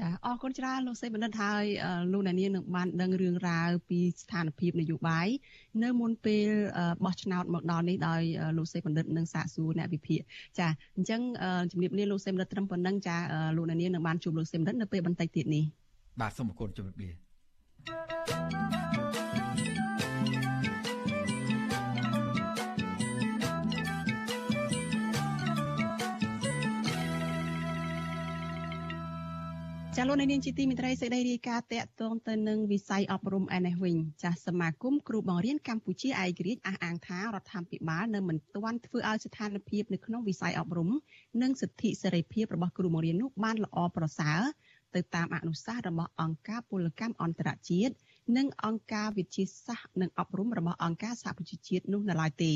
[0.00, 1.64] ចាអរគុណច្រើនលោកសេបណ្ឌិតហើយ
[2.12, 5.28] លោកនាងនឹងបានដឹងរឿងរ៉ាវពីស្ថានភាពនយោបាយ
[5.82, 6.48] នៅមុនពេល
[7.04, 8.22] បោះឆ្នោតមកដល់នេះដោយ
[8.58, 10.20] លោកសេបណ្ឌិតនឹងសាកសួរអ្នកវិភាគ
[10.58, 11.20] ចាអញ្ចឹង
[11.70, 13.16] ជំរាបលាលោកសេបណ្ឌិតត្រឹមប៉ុណ្ណឹងចា
[13.56, 15.64] លោកនាងនឹងបានជួបលោកសេបណ្ឌិតនៅពេលបន្តិចទៀតនេះ
[16.20, 17.25] បាទសូមអរគុណជំរាបលា
[29.98, 40.90] ចាលោកនាងជាទីមេត្រីសេចក្តីរាយការណ៍តាក់ទងទៅនឹងវិស័យអប់រំឯនេះវិញចាសមាគមគ្រូបង្រៀនកម្ពុជាឯករាជ្យអះអាងថារដ្ឋាភិបាលនៅមិនទាន់ធ្វើឲ្យស្ថានភាពនៅក្នុងវិស័យអប់រំ
[41.42, 44.40] និងសិទ្ធិសេរីភាពរបស់គ្រូបង្រៀននោះបានល្អប្រសើរ
[44.94, 47.94] ទៅតាមអនុសាសន៍របស់អង្គការពលកម្មអន្តរជាតិ
[48.36, 52.52] និងអង្គការវិទ្យាសាស្ត្រនិងអប់រំរបស់អង្គការសហប្រជាជាតិនោះនៅឡើយទេ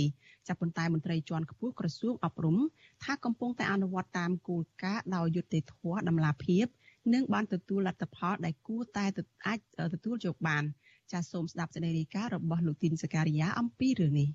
[0.49, 2.57] ចាប់ប៉ុន្តែមន្ត្រីជាន់ខ្ពស់ក្រសួងអប់រំ
[3.05, 6.67] ថាកំពុងតែអនុវត្តតាមគោលការណ៍ដោយយុត្តិធម៌តម្លាភាព
[7.15, 9.05] និងបានទទួលលទ្ធផលដែលគួរតែ
[9.47, 9.59] អាច
[9.95, 10.65] ទទួលយកបាន
[11.13, 14.29] ចាសសូមស្ដាប់សេចក្តីរាយការណ៍របស់លោកទីនសការីយ៉ាអំពីរឿងនេះ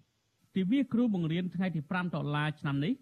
[0.56, 2.94] ទិវាគ្រូបង្រៀនថ្ងៃទី5ដុល្លារឆ្នាំនេះ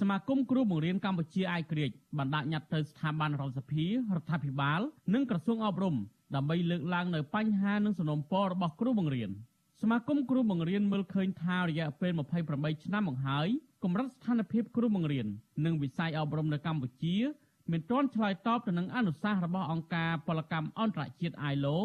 [0.00, 3.90] សមាគមគ្រូបង្រៀនកម្ពុជាអាយក្រិចបានដាក់ញត្តិទៅស្ថាប័នរដ្ឋសភារ
[4.22, 4.80] ដ្ឋាភិបាល
[5.14, 5.96] និងក្រសួងអប់រំ
[6.34, 9.30] ដើម្បីលើកឡើងនៅបញ្ហានិងសំណុំពររបស់គ្រូបង្រៀន
[9.80, 12.12] សសមាគមគ្រូបង្រៀនមើលឃើញថារយៈពេល
[12.48, 13.48] 28ឆ្នាំមកហើយ
[13.84, 15.26] កម្រិតស្ថានភាពគ្រូបង្រៀន
[15.64, 17.16] និងវិស័យអប់រំនៅកម្ពុជា
[17.70, 21.76] មិនទាន់ឆ្លើយតបទៅនឹងអនុសាសន៍របស់អង្គការពលកម្មអន្តរជាតិ ILO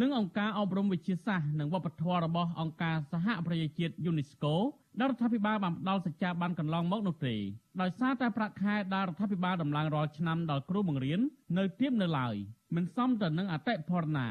[0.00, 4.54] និងអង្គការអប់រំវិទ្យាសាស្ត្រនិងវប្បធម៌របស់អង្គការសហប្រជាជាតិ UNESCO
[4.98, 7.34] ដែលរដ្ឋាភិបាលបានផ្ដល់សច្ចាប័នកន្លងមកនោះទេ
[7.80, 11.20] ដោយសារតែប្រាក់ខែដែលរដ្ឋាភិបាលដំឡើងរាល់ឆ្នាំដល់គ្រូបង្រៀន
[11.58, 12.34] នៅទាបនៅឡើយ
[12.76, 14.28] មិនសមទៅនឹងអតិផរណា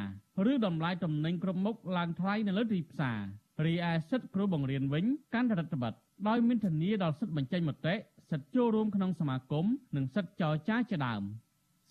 [0.51, 3.19] ឬតម្លៃទំនិញគ្រប់មុខឡើងថ្លៃនៅលើទីផ្សារ
[3.65, 5.95] រីឯសិទ្ធិគ្រូបង្រៀនវិញកាន់តែរដ្ឋបတ်
[6.27, 7.95] ដោយមានធានាដល់សិទ្ធិបញ្ចេញមតិ
[8.31, 11.23] សិទ្ធិចូលរួមក្នុងសមាគមនិងសិទ្ធិចរចាជាដើម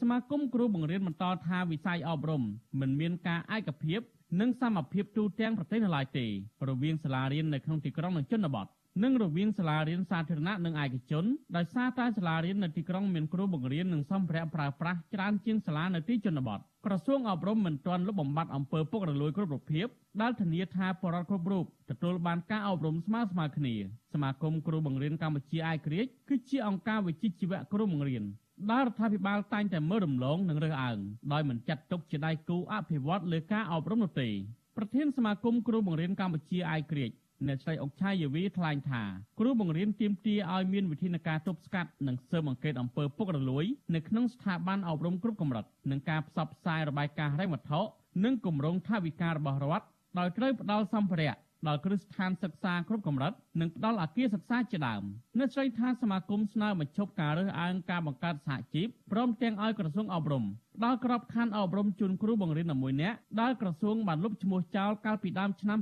[0.00, 2.42] សមាគមគ្រូបង្រៀនបន្តថាវិស័យអប់រំ
[2.80, 4.00] មិនមានការឯកភាព
[4.40, 6.26] និងសមភាពទូទាំងប្រទេសនៅឡើយទេ
[6.68, 8.66] រវាងសាលារៀននៅក្នុងទីក្រុងនិងជនបទ
[9.00, 11.24] និងរវាងសាលារៀនសាធារណៈនិងឯកជន
[11.57, 19.87] ដោយសារតែសាលារៀននៅទីក្រុងមានគ្រូបង្រៀននិងសម្ភារៈប្រើប្រាស់ច្រើនជាងសាលានៅទីជនបទក្រសួងអប់រំមិនទាន់លុបបំបាត់អំពើពុករលួយគ្រប់រូបភាព
[20.20, 23.74] ដែលធានាថាបរិវត្តគ្រប់រូបទទួលបានការអប់រំស្មើស្មើគ្នា
[24.12, 28.24] សមាគមគ្រូបង្រៀនកម្ពុជាអាយក្រិចគឺជាអង្គការវិជ្ជាជីវៈគ្រូបង្រៀន
[28.70, 30.98] ដែលរដ្ឋាភិបាលតែងតែមើលរំលងនិងរើសអើង
[31.33, 34.28] ដោយមិនចាត់ទុកជាដៃគូអភិវឌ្ឍលើការអប់រំនោះទេ
[34.76, 37.11] ប្រធានសមាគមគ្រូបង្រៀនកម្ពុជាអាយក្រិច
[37.48, 39.02] អ្នកស្រីអុកឆាយវីថ្លែងថា
[39.40, 47.81] គ្រូបង្រៀនទាមទារឲ្យមានវិធានការទប់ស្កាត់និងស៊ើបអង្កេតអំពើពុករលួយនៅក្នុងស្ថាប័នអប់រំគ្រប់កម្រិតនិងការផ្សព្វផ្សាយរបាយការណ៍ហិរញ្ញវត្ថុ
[48.24, 49.87] និងគម្រោងថវិការបស់រដ្ឋ
[50.18, 51.35] ដោយត្រូវផ្ដល់សម្ភារៈ
[51.68, 55.03] ដល់គ្រឹះស្ថានសិក្សាគ្រប់កម្រិតនិងផ្ដល់អគារសិក្សាជាដើម
[55.38, 65.79] អ្នកស្រីថាសមាគមស្នើបញ្ឈប់ការរើសអើងការបង្កើតសហជីពព្រមទាំងឲ្យក្រសួងអប់រំផ្ដល់ក្របខ័ណ្ឌអប់រំជូនគ្រូបង្រៀនមួយនាក់ដែលក្រសួងបានលុបឈ្មោះចោលកាលពីដើមឆ្នាំ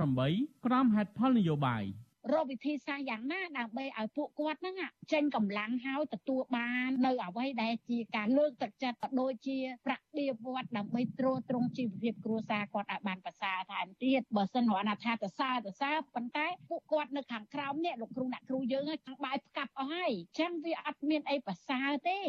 [0.00, 1.84] 2018ក្រោមហេតុផលនយោបាយ។
[2.32, 4.76] រកវិធីសាស្ត្រយ៉ាងណាដើម្បីឲ្យពួកគាត់ហ្នឹង
[5.12, 22.20] ចេញកម្លាំងហើយទទួលបាននៅអ្វីដែលជាការលើកទឹកចិត្តក៏ដូចជាប្រាក់ដៀវត្តដើម្បីទ្រទ្រង់ជីវភាពគ្រួសារគាត់ឲ្យបានប្រសើរថែមទៀតបើសិនរកថាតសាតសាប៉ុន្តែពួកគាត់នៅខាងក្រោមនេះលោកគ្រូអ្នកគ្រូយើងចង់បាយផ្កាប់អស់ហើយចឹងវាអត់មានអីប្រសើរទេ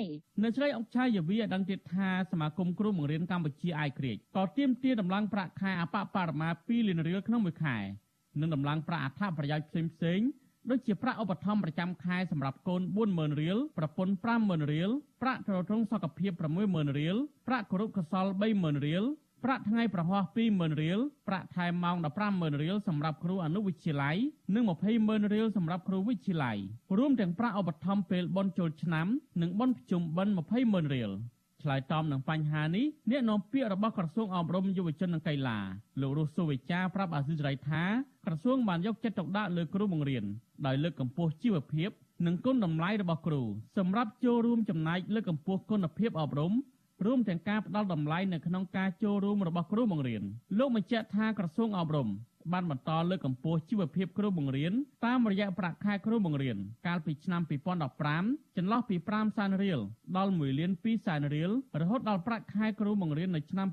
[0.44, 7.78] នៅជ្រៃអុកឆាយវីឲ្យដឹងទៀតថាសមាគមគ្រូបង្រៀនកម្ពុជាអាយក្រិចក៏ទាមទារដំឡើងប្រាក់ខែអបបរមា2លានរៀលក្នុងមួយខែ
[8.40, 10.28] និងដំឡើងប្រាក់អត្ថប្រយោជន៍ផ្សេងៗ
[10.70, 14.90] ដូចជាប្រាក់ឧបត្ថម្ភប្រចាំខែសម្រាប់កូន40000រៀលប្រពន្ធ50000រៀល
[15.22, 16.32] ប្រាក់ទ្រទ្រង់សុខភាព
[16.66, 17.16] 60000រៀល
[17.48, 19.04] ប្រាក់គរុកសល30000រៀល
[19.44, 21.96] ប្រាក់ថ្ងៃប្រហោះ20000រៀលប្រាក់ថែមម៉ោង
[22.30, 24.18] 150,000រៀលសម្រាប់គ្រូអនុវិទ្យាល័យ
[24.56, 24.64] និង
[24.98, 26.58] 200,000រៀលសម្រាប់គ្រូវិទ្យាល័យ
[26.98, 29.08] រួមទាំងប្រាក់ឧបត្ថម្ភពេលបុណ្យចូលឆ្នាំ
[29.42, 31.12] និងបុណ្យភ្ជុំបិណ្ឌ200,000រៀល
[31.64, 35.60] ឆ្លើយតបនឹងបញ្ហានេះអ្នកនាំពាក្យរបស់ក្រសួងអប់រំយុវជននិងកីឡា
[36.02, 37.84] លោករស់សុវិចាប្រាប់អាស៊ីសេរីថា
[38.26, 40.24] ក្រសួងបានយកចិត្តទុកដាក់លើគ្រូបង្រៀន
[40.66, 41.90] ដោយលើកកម្ពស់ជីវភាព
[42.26, 43.42] និងគុណតម្លៃរបស់គ្រូ
[43.78, 46.54] សម្រាប់ចូលរួមចំណែកលើកកម្ពស់គុណភាពអប់រំ
[47.06, 50.24] រួមទាំងការផ្ដល់តម្លៃនៅក្នុងការចូលរួមរបស់គ្រូបង្រៀន
[50.58, 52.08] លោកបញ្ជាក់ថាក្រសួងអប់រំ
[52.54, 54.74] បានបន្តលើកកម្ពស់ជីវភាពគ្រូបង្រៀន
[55.06, 57.42] តាមរយៈប្រាក់ខែគ្រូបង្រៀនកាលពីឆ្នាំ
[58.00, 59.80] 2015ចន្លោះពី5សែនរៀល
[60.18, 63.68] ដល់1លាន2សែនរៀលរហូតដល់ប្រាក់ខែគ្រូបង្រៀននៅឆ្នាំ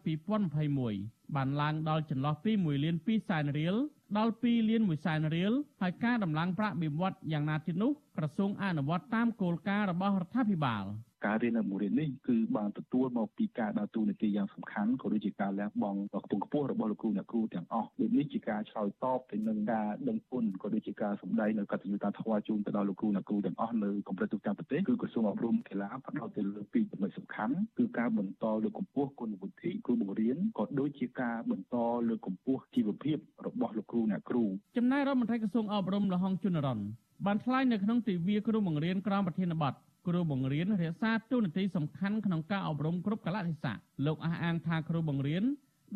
[0.60, 3.76] 2021បានឡើងដល់ចន្លោះពី1លាន2សែនរៀល
[4.16, 10.84] ដល់2លាន1សែនរៀលហើយការដំឡើងប្រាក់បៀវត្សយ៉ាងណាទៀតនោះក្រសួងអនុវត្តតាមគោលការណ៍របស់រដ្ឋាភិបាល។
[11.24, 31.76] ការរៀននៅមួយរៀននេះគឺបានទទួលមកពីការដើរតួនាទីយ៉ាងសំខាន់ក៏ដូចជាការលះបង់ដ៏ខ្ពង់ខ្ពស់របស់លោកគ្រូអ្នកគ្រូទាំងអស់ដូចនេះជាការឆ្លើយតបទៅនឹងការដឹងគុណក៏ដូចជាការសម្ដែងនៅកតញ្ញូតាធម៌ជូនទៅដល់លោកគ្រូអ្នកគ្រូទាំងអស់នៅកម្រិតទូទាំងប្រទេសគឺក្រសួងអប់រំកីឡាផ្ដោតទៅលើពីចំណុចសំខាន់គឺការបន្តលើកកម្ពស់គុណវិធីគ្រូបង្រៀនក៏ដូចជាការបន្ត
[32.08, 34.44] លើកកម្ពស់ជីវភាពរបស់លោកគ្រូអ្នកគ្រូ
[34.76, 36.80] ចំណែករដ្ឋមន្ត្រីក្រសួងអប់រំលហុងជុនរន
[37.26, 39.74] បានថ្លែងនៅក្នុងទិវាគ្រូបង្រៀនក្រមប្រធានបទ
[40.06, 45.44] គ្រូបង្រៀនរក្សាតួនាទីសំខាន់ក្នុងការអប់រំគ្រប់កលៈទេសៈលោកអះអាងថាគ្រូបង្រៀន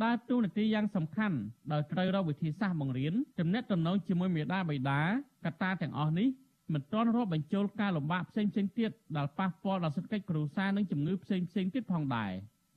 [0.03, 1.37] ដើរតួនាទីយ៉ាងសំខាន់
[1.73, 5.01] ដោយត្រូវរកវិធីសាស្ត្របង្រៀនទំនាក់ទំនងជាមួយមេដាបៃតា
[5.45, 6.29] កត្តាទាំងអស់នេះ
[6.75, 12.33] មិនទាន់រាប់បញ្ចូលការលំបាកផ្សេងៗទៀតដែលប៉ះពាល់ដល់សេដ្ឋកិច្ចគ្រួសារនិងជំងឺផ្សេងៗទៀតផងដែរ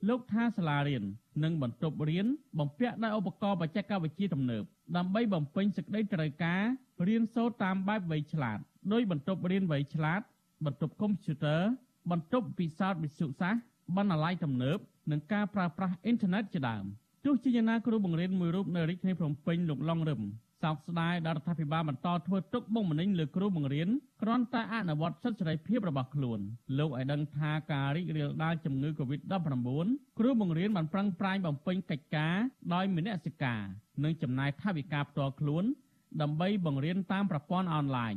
[0.08, 1.04] លោកថាសាលារៀន
[1.44, 2.26] និងបន្ទប់រៀន
[2.58, 4.64] បំពាក់ដោយឧបករណ៍បច្ចេកវិទ្យាទំនើប
[4.96, 6.62] ដើម្បីបំពេញសេចក្តីត្រូវការ
[7.08, 8.58] រៀនសូត្រតាមបែបវៃឆ្លាត
[8.92, 10.20] ដោយបន្ទប់រៀនវៃឆ្លាត
[10.64, 11.60] បន្ទប់កុំព្យូទ័រ
[12.10, 13.62] បន្ទប់ពិសោធន៍វិទ្យុសាស្ត្រ
[13.96, 14.78] បណ្ណាល័យទំនើប
[15.10, 16.84] និងការប្រើប្រាស់អ៊ីនធឺណិតជាដើម
[17.24, 20.20] ទោះជាយ៉ាងណាគ្រូបង្រៀនមួយរូបនៅរាជធានីភ្នំពេញលោកឡុងរឹម
[20.62, 23.88] សោកស្ដាយដល់រដ្ឋាភិបាលបន្តធ្វើទុកបុកម្នេញលើគ្រូបង្រៀន
[24.22, 26.40] គ្រាន់តែអនុវត្តសិទ្ធិសេរីភាពរបស់ខ្លួន
[26.78, 29.68] លោកឲ្យដឹងថាការរីករាលដាលជំងឺ Covid-19
[30.18, 32.36] គ្រូបង្រៀនបានប្រឹងប្រែងបំពេញកិច្ចការ
[32.74, 33.62] ដោយមនសិការ
[34.04, 35.64] និងចំណាយថវិកាផ្ទាល់ខ្លួន
[36.22, 38.14] ដើម្បីបង្រៀនតាមប្រព័ន្ធអនឡាញ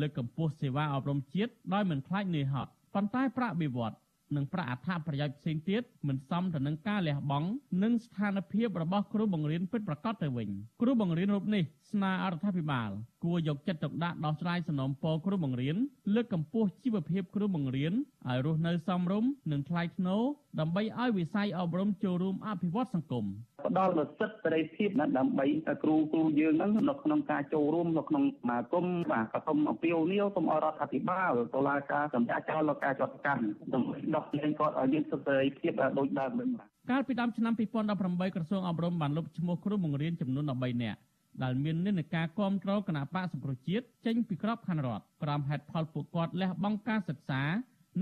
[0.00, 3.96] លើកកម្ពស់សេវាអប់រំជាតិដោយមិនខ្លាចនឿយហត់ប៉ុន្តែប្រាក់បៀវត្ស
[4.36, 7.48] និងប្រាក់អត្ថប្រយោជន៍ផ្សេងទៀតមិនសមទៅនឹងការលះបង់
[7.82, 10.48] និងស្ថានភាពរបស់គ្រូបង្រៀនពិតប្រាកដទៅវិញ
[10.80, 12.90] គ្រូបង្រៀនរូបនេះ ស្នើអរដ្ឋាភិបាល
[13.24, 15.76] គួរយកចិត្តទុកដាក់ដោះស្រាយសំណុំពរគ្រូបង្រៀន
[16.14, 17.92] លើកកម្ពស់ជីវភាពគ្រូបង្រៀន
[18.28, 20.22] ឲ្យរស់នៅសមរម្យនិងថ្លៃថ្នូរ
[20.60, 23.24] ដើម្បីឲ្យវិស័យអប់រំចូលរួមអភិវឌ្ឍសង្គម
[23.66, 25.46] ផ្ដល់នូវសិទ្ធិសេរីភាពណាដើម្បី
[25.84, 41.00] គ្រូគ្រូយើងហ្នឹងនៅក្នុងការចូលរួមនៅក្នុងសមាគមបាទក៏សូមអំពាវនាវសូមឲ្យរដ្ឋាភិបាលតុលាការសម្រាប់ចោលលោកការចាត់កម្មដើម្បីដោះលែងគាត់ឲ្យមានសិទ្ធិសេរីភាពដូចដើមវិញបាទកាលពីដើមឆ្នាំ2018ក្រសួងអប់រំបានលុបឈ្មោះគ្រូបង្រៀនចំនួន13នាក់
[41.42, 47.42] ដែលមាននិន្នាការគ្រប់គ្រងគណៈបកសង្គ្រោះជាតិចេញពីក្របខ័ណ្ឌរដ្ឋក្រោមហេតុផលពួកគាត់លះបង់ការសិក្សា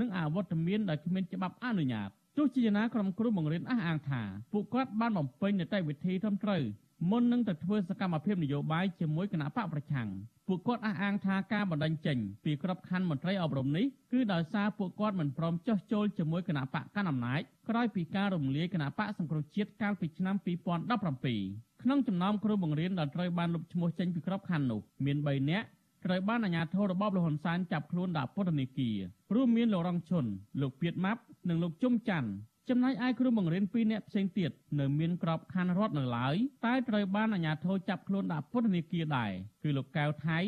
[0.01, 4.23] និងអវត្តមានដោយគ្មានច្បាប់អនុញ្ញាតទោះជាយ៉ាងណាក្រុមគ្រូបង្រៀនអះអាងថា
[4.53, 6.63] ពួកគាត់បានបំពេញនីតិវិធីត្រឹមត្រូវ
[7.11, 10.09] មុននឹងទៅធ្វើសកម្មភាពនយោបាយជាមួយគណៈបកប្រឆាំង
[10.49, 25.67] ពួកគាត់អះអាងថាការបណ្ដឹងចេញពីក្របខ័ណ្ឌមន្ត្រីអប់រំនេះគឺដោយសារពួកគាត់មិនព្រមចុះចូលជាមួយគណៈបកកណ្ដាលអំណាចក្រោយពីការរំលាយគណៈបកសង្គ្រោះជាតិកាលពីឆ្នាំ2017 ក្នុងចំណោមគ្រូបង្រៀនដែលត្រូវបានលុបឈ្មោះចេញពីក្របខ័ណ្ឌនោះមាន3នាក់
[26.05, 28.97] ត្រូវបានអាជ្ញាធររបបលហ៊ុនសែនចាប់ខ្លួនដាក់ពន្ធនាគារ
[29.35, 30.25] រួមមានលោករងឈុន
[30.61, 32.31] លោកពៀតម៉ាប់និងលោកជុំច័ន្ទ
[32.69, 36.37] ចំណែកឯគ្រូបង្រៀន2នាក់ផ្សេងទៀតនៅមានក្របខ័ណ្ឌរដ្ឋនៅឡើយ
[36.67, 40.39] តែត្រូវបានអាជ្ញាធរចាប់ខ្លួនដាក់ពន្ធនាគារដែរគឺលោកកៅថៃ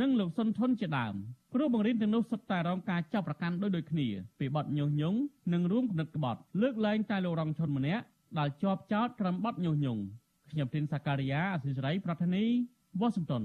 [0.00, 1.14] និងលោកសុនថុនជាដើម
[1.54, 5.18] គ្រូបង្រៀនទាំងនោះសុទ្ធតែរងការចាប់ប្រកាន់ដោយដូចគ្នាពីបទញុះញង់
[5.52, 8.04] និងរួមគំនិតក្បត់លើកលែងតែលោករងឈុនម្នាក់
[8.38, 10.02] ដែលជាប់ចោតត្រឹមបទញុះញង់
[10.56, 12.44] ខ្ញុំទីនសាការីយ៉ាអសិសរីប្រធានី
[13.00, 13.42] វ៉ាស៊ីនតោន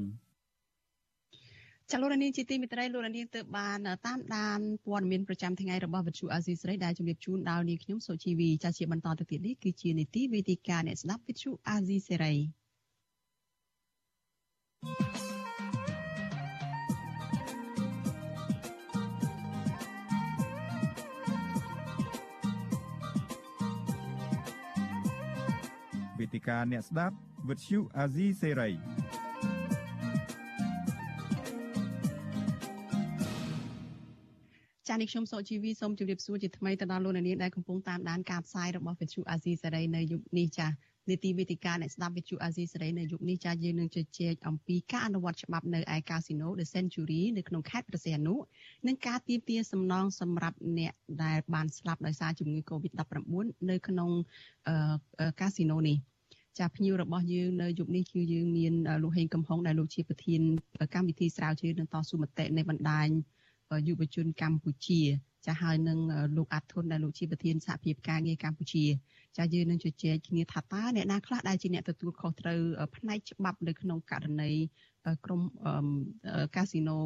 [1.91, 12.33] ចលនានេះជាទីមិត្តរីលោកនាងទើបបានតាមដានព័ត៌មានប្រចាំថ្ងៃរបស់វិទ្យុអាស៊ីសេរីដែលជម្រាបជូនដល់នាងខ្ញុំសុជីវីចាជាបន្តទៅទៀតនេះគឺជានីតិវេទិកាអ្នកស្ដាប់វិទ្យុអាស៊ីសេរី
[26.31, 27.15] វេទិកាអ្នកស្ដាប់
[27.49, 28.69] វិទ្យុអាស៊ីសេរី
[34.87, 40.67] ចានេះខ្ញុំសុជីវីសូមជម្រាបសួរជាថ្មីទៅដល់លោកអ្នកនាងដែលកំពុងតាមដានការផ្សាយរបស់វិទ្យុអាស៊ីសេរីនៅយុគនេះចា
[41.09, 48.35] នីតិវិទ្យាអ្នកស្ដាប់វិទ្យុអាស៊ីសេរីនៅយុគនេះចាយើងនឹងជជែកអំពីការអនុវត្តច្បាប់នៅឯកាស៊ីណូ The Century នៅក្នុងខេត្តព្រះសីហនុ
[48.87, 54.09] និងការទាមទារសំណងសម្រាប់អ្នកដែលបានស្លាប់ដោយសារជំងឺ Covid-19 នៅក្នុង
[55.39, 55.97] កាស៊ីណូនេះ
[56.59, 60.41] ចាភ្ញៀវរបស់យើងនៅយុគនេះគឺយើងមានលោកហេងកំហុងដែលលោកជាប្រធាន
[60.93, 63.07] កម្មវិធីស្រាវជ្រាវនិងតស៊ូមតិនៃបណ្ដាញ
[63.87, 65.01] យុវជនកម្ពុជា
[65.47, 65.99] ចាហើយនឹង
[66.37, 68.85] លោកអាត់ធុនដែលលោកជាប្រធានសហភាពការងារកម្ពុជា
[69.37, 72.59] ចាយើងនឹងជជែកគ្នាថាតើអ្នកណាខ្លះដែលជាអ្នកទទួលខុសត្រូវ
[72.95, 74.51] ផ្នែកច្បាប់នៅក្នុងករណី
[75.25, 75.41] ក្រុម
[76.55, 76.97] កាស៊ីណូ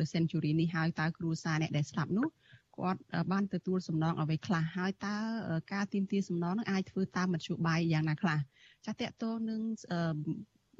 [0.00, 2.28] The Century នេះហើយតើគ្រួសារអ្នកដែលស្លាប់នោះ
[2.76, 3.00] គាត់
[3.32, 5.16] បានទទួលសំណងអ្វីខ្លះហើយតើ
[5.72, 8.38] ការទៀមទាសំណងនឹងអាចធ្វើតាមមធ្យោបាយយ៉ាងណាខ្លះ
[8.86, 9.60] ចាតកតោនឹង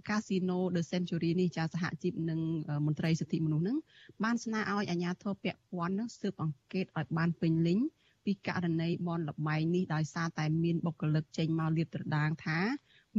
[0.09, 2.41] កាស៊ីណូ The Century នេះចាសហជីពនិង
[2.87, 3.79] មន្ត្រីសិទ្ធិមនុស្សនឹង
[4.25, 7.79] បានស្នើឲ្យអាជ្ញាធរពាក់ព័ន្ធនឹងស៊ើបអង្កេតឲ្យបានពេញលេញ
[8.25, 12.59] ពីករណីបនលបែងនេះដោយសារតែមានបុគ្គលិកចេញមកលាតត្រដាងថា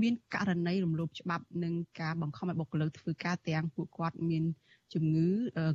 [0.01, 4.43] មានករណីរំលោភច្បាប់និងការបង្ខំឲ្យបុគ្គលិកធ្វើការទាំងពួកគាត់មាន
[4.93, 5.27] ជំងឺ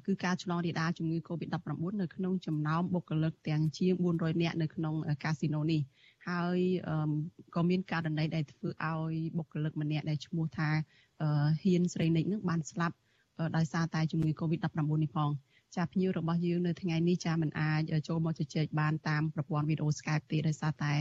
[0.07, 5.81] គឺការឆ្លងរាលដាលជំងឺ Covid-19 នៅក្នុងចំណោមបុគ្គលិកទាំងជាង400នាក់នៅក្នុងកាស៊ីណូនេះ
[6.29, 6.59] ហើយ
[7.55, 10.71] ក៏មានករណីដែលធ្វើឲ្យបុគ្គលិកម្នាក់ដែលឈ្មោះថា
[11.63, 12.97] ហ៊ានស្រីនិចនឹងបានស្លាប់
[13.57, 15.31] ដោយសារតែជំងឺ Covid-19 នេះផង
[15.77, 20.95] ចាភ្ញៀវរបស់យើងនៅថ្ងៃនេះចាមិនអាចចូលមកជជែកបានតាមប្រព័ន្ធវីដេអូ Skype ទេដោយសារតែ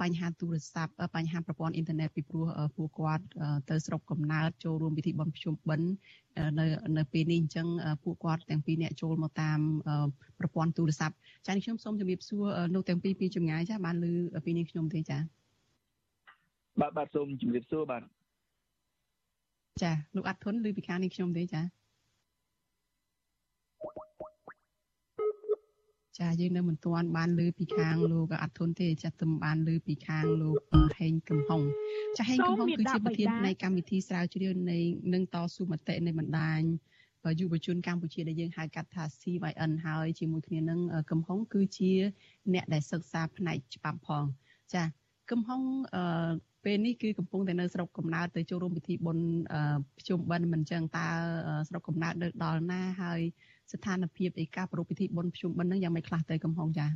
[0.00, 3.24] បញ្ហាទូរស័ព្ទបញ្ហាប្រព័ន្ធអ៊ីនធឺណិតពីព្រោះពួកគាត់
[3.70, 5.88] ទៅស្រុកកំណើតចូលរួមពិធីបុណ្យភ្ជុំបិណ្ឌ
[6.58, 6.66] នៅ
[6.96, 7.66] នៅពេលនេះអញ្ចឹង
[8.04, 9.58] ពួកគាត់ទាំងពីរអ្នកចូលមកតាម
[10.38, 11.14] ប្រព័ន្ធទូរស័ព្ទ
[11.46, 12.44] ចា៎ខ្ញុំសូមជម្រាបសួរ
[12.74, 15.18] លោកទាំងពីរពីចម្ងាយចាបានឮពីនេះខ្ញុំទេចា
[16.80, 18.02] បាទបាទសូមជម្រាបសួរបាទ
[19.82, 21.60] ចាលោកអាត់ធុនឮពីខាងនេះខ្ញុំទេចា
[26.18, 30.56] ចាយើងនៅមិនទាន់បានលើពីខាងលោកអត់ធុនទេចាទំបានលើពីខាងលោក
[30.98, 31.62] ហេងកំហុង
[32.18, 34.78] ចាហេងកំហុងគឺជាប្រធាននៃកម្មវិធីស្រាវជ្រាវនៃ
[35.14, 36.60] នឹងតស៊ូមតិនៃបណ្ដាញ
[37.40, 41.92] យុវជនកម្ពុជាដែលយើងហៅកាត់ថា CYN ហើយជាមួយគ្នានឹងកំហុងគឺជា
[42.54, 44.24] អ្នកដែលសិក្សាផ្នែកច្បាប់ផង
[44.74, 44.82] ចា
[45.30, 45.60] កំហុង
[46.64, 49.26] ពេលនេះគឺកំពុងតែនៅស្រុកកំណើតទៅចូលរួមពិធីបុណ្យ
[49.98, 51.08] ភ្ជុំបិណ្ឌមិនចឹងតើ
[51.68, 53.20] ស្រុកកំណើតនៅដល់ណាហើយ
[53.72, 56.90] ស្ថានភាពនៃការប្រារព្ធពិធីបុណ្យភ្ជុំបិណ្ឌនឹងយ៉ាងម៉េចខ្លះទៅកំហុងចា៎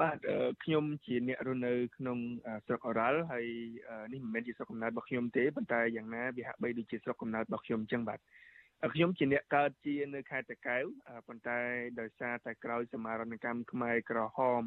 [0.00, 0.18] បាទ
[0.64, 2.18] ខ្ញុំជាអ្នករស់នៅក្នុង
[2.66, 3.46] ស្រុកអូរ៉ាល់ហើយ
[4.12, 8.20] នេះមិនមែនជាស្រុកកំណើតរបស់ខ្ញុំទេប៉ុន្តែយ៉ាងណាវាហាក់បីដូចជាស្រុកកំណើតរបស់ខ្ញុំអញ្ចឹងបាទ
[8.94, 10.84] ខ្ញុំជាអ្នកកើតជានៅខេត្តតាកែវ
[11.28, 11.58] ប៉ុន្តែ
[12.00, 14.62] ដោយសារតែក្រោយសមារណកម្មខ្មែរក្រហម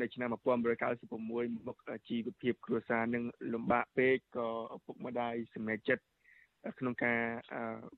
[0.00, 1.76] នៅឆ្នាំ1996មក
[2.08, 6.04] ជីវភាពគ្រួសារនឹងលំបាកពេកក៏ឪពុកម្ដាយសម្រេចចិត្ត
[6.78, 7.20] ក្នុងការ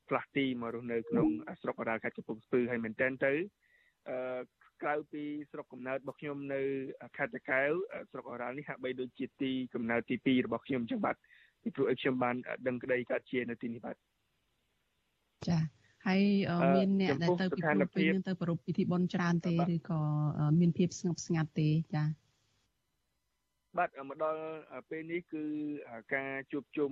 [0.09, 1.29] ផ្លាស់ទីមករស់នៅក្នុង
[1.63, 3.33] ស្រុកអរ៉ាល់ខេត្តកំពង់ស្ពឺហើយមែនទែនទៅ
[4.83, 6.61] ក្រៅពីស្រុកកំណើតរបស់ខ្ញុំនៅ
[7.17, 7.71] ខេត្តតាកែវ
[8.13, 11.17] ស្រុកអរ៉ាល់នេះហាក់បីដូចជាទីកំណើតទី2របស់ខ្ញុំចឹងបាទ
[11.63, 13.97] ពីព្រោះឲ្យខ្ញុំបានដឹងក្តីកើតជានៅទីនេះបាទ
[15.49, 15.59] ចា
[16.07, 16.23] ហើយ
[16.77, 20.01] មានអ្នកដែលទៅពីព្រោះពេលនឹងទៅប្រពៃពិធីបុណ្យច្រើនទេឬក៏
[20.61, 22.03] មានភាពស្ងប់ស្ងាត់ទេចា
[23.79, 24.43] បាទមកដល់
[24.91, 25.45] ពេលនេះគឺ
[26.14, 26.91] ការជួបជុំ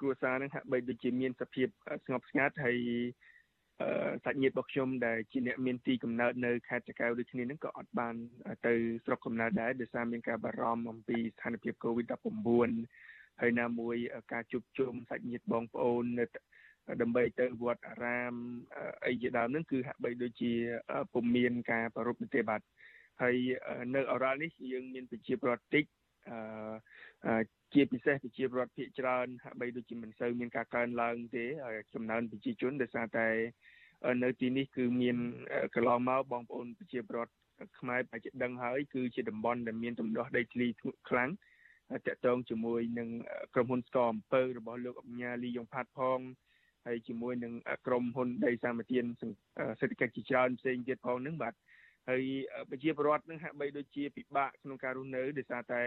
[0.00, 1.68] គ្រួសារនឹងហាក់បីដូចជាមានសភាព
[2.06, 2.78] ស្ងប់ស្ងាត់ហើយ
[4.24, 8.14] សាច់ញាតិរបស់ខ្ញុំដែលជាអ្នកមានទីកំណើតនៅខេត្តតាកែវដូចគ្នានឹងក៏អត់បាន
[8.66, 13.96] ទៅស្រុកកំណើតដែរដោយសារមានការបារម្ភអំពីស្ថានភាព COVID-19 ហើយណាមួយ
[14.32, 16.24] ការជួបជុំសាច់ញាតិបងប្អូននៅ
[17.02, 18.34] ដើម្បីទៅវត្តអារាម
[19.06, 20.52] អីជាដើមហ្នឹងគឺហាក់បីដូចជា
[21.12, 22.60] ពុំមានការប្ររពទេបាទ
[23.22, 23.36] ហើយ
[23.94, 25.84] នៅអរ៉ាល់នេះយើងមានប្រជាប្រដ្ឋតិច
[26.30, 27.42] អឺ
[27.74, 31.44] ជាពិសេសប្រជាប្រដ្ឋភាគច្រើនហាក់បីដូចជាមិនសូវមានការកើនឡើងទេ
[31.94, 33.28] ចំណោមប្រជាជនដោយសារតែ
[34.24, 35.16] នៅទីនេះគឺមាន
[35.74, 37.32] កន្លងមកបងប្អូនប្រជាប្រដ្ឋ
[37.78, 40.66] ខ្មែរប្រហែលជាដឹងហើយគឺជាតំបន់ដែលមានទំនាស់ដីធ្លី
[41.08, 41.30] ខ្លាំង
[42.06, 43.08] តាក់ទងជាមួយនឹង
[43.54, 46.20] ក្រុមហ៊ុនស្កអំពើរបស់លោកអញ្ញា លីយ៉ុងផាត់ផង
[46.86, 47.52] ហើយជាមួយនឹង
[47.86, 49.04] ក្រុមហ៊ុនដីសាមទាន
[49.80, 51.54] សេដ្ឋកិច្ចជាច្រើនផ្សេងទៀតផងហ្នឹងបាទ
[52.08, 52.24] ហើយ
[52.70, 55.82] ប្រជាពលរដ្ឋនឹងហាក់បីដូចជាពិបាកក្នុងការរស់នៅដោយសារតែ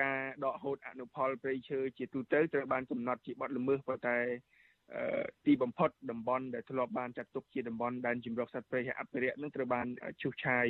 [0.00, 4.18] ការដកហូតអនុផលព្រៃឈើជាទូទៅត្រូវបានកំណត់ជាបទល្មើសប៉ុន្តែ
[5.46, 9.86] ទីបំផុតតំបន់ដែលធ្លាប់បានចាត់ទុកជាតំបន់ដែនជម្រកសត្វព្រៃអភិរក្សនឹងត្រូវបាន
[10.22, 10.66] ឈូសឆាយ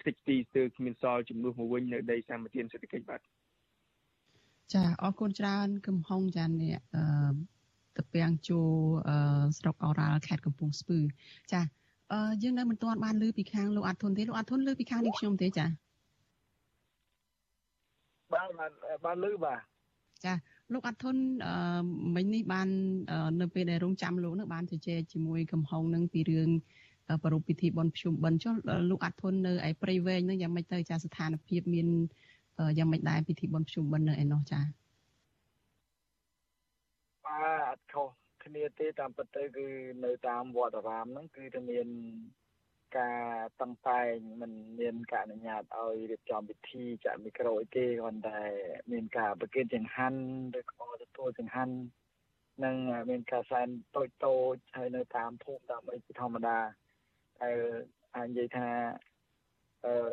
[0.00, 3.20] ខ្ទេចទីស្ទើរគ្មានសល់ចំនួនមកវិញនៅដីសម្បត្តិសេដ្ឋកិច្ចបាទ
[4.74, 8.60] ចាអរគុណច្រើនកំហុងចាអ្នកអឺតពាំងជួ
[9.58, 10.98] ស្រុកអូរ៉ាល់ខេត្តកំពង់ស្ពឺ
[11.52, 11.60] ចា
[12.12, 15.66] អឺយើងនៅមិនទាន់បានលើពីខាងលោកអាត់ធុនទេលោកអាត់ធុនលើពីខាងនេះខ្ញុំទេចា
[18.32, 18.48] បាទ
[19.04, 19.60] បានលើបាទ
[20.24, 20.34] ចា
[20.72, 21.82] លោកអាត់ធុនអឺ
[22.16, 22.68] មិញនេះបាន
[23.40, 26.48] នៅពេលដែលរងចាំលោកនឹងបានជជែកជាមួយកំហុងនឹងពីរឿង
[27.24, 28.54] ប្រពៃពិធីបុណ្យភ្ជុំបិណ្ឌចុះ
[28.90, 31.88] លោកអាត់ធុននៅឯព្រៃវែងនឹងយ៉ាងម៉េចទៅចាស្ថានភាពមាន
[32.78, 34.60] យ៉ាងម៉េចដែរពិធីបុណ្យភ្ជុំបិណ្ឌនៅឯនោះចា
[37.24, 38.08] បាទអត់ខុស
[38.44, 39.66] គ្នាទេតាមពិតទៅគឺ
[40.04, 41.86] នៅតាមវត្តអារាមហ្នឹងគឺតែមាន
[42.98, 43.18] ការ
[43.60, 48.40] តឹងតែងមិនមានការអនុញ្ញាតឲ្យរៀបចំពិធីចាក់មីក្រូអីទេគ្រាន់តែ
[48.92, 50.20] មានការប្រគិនចង្ហាន់
[50.58, 51.74] ឬក៏ទទួលចង្ហាន់
[52.64, 52.76] និង
[53.10, 56.58] មានការសែនតូចតូចហើយនៅតាមភូមិតាមអីជាធម្មតា
[57.40, 57.50] តែ
[58.16, 58.68] អាចនិយាយថា
[59.84, 60.12] អឺ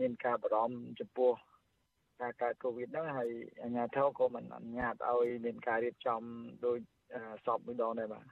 [0.00, 1.32] មានការបារម្ភចំពោះ
[2.20, 3.30] ការកើតកូវីដហ្នឹងហើយ
[3.62, 6.22] អាជ្ញាធរក៏មិនអនុញ្ញាតឲ្យមានការរៀបចំ
[6.64, 6.78] ដោយ
[7.46, 8.24] សពមួយដងដែរបាទ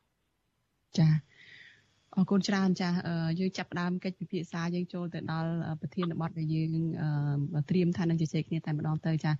[0.98, 1.08] ចា
[2.18, 2.90] អរគុណច្រើនចា
[3.40, 5.50] យើងចាប់ផ្ដើមកិច្ចពិភាក្សាយើងចូលទៅដល់
[5.80, 6.70] ប្រធានបទដែលយើង
[7.70, 9.32] ត្រៀមថានឹងជជែកគ្នាតែម្ដងទៅចា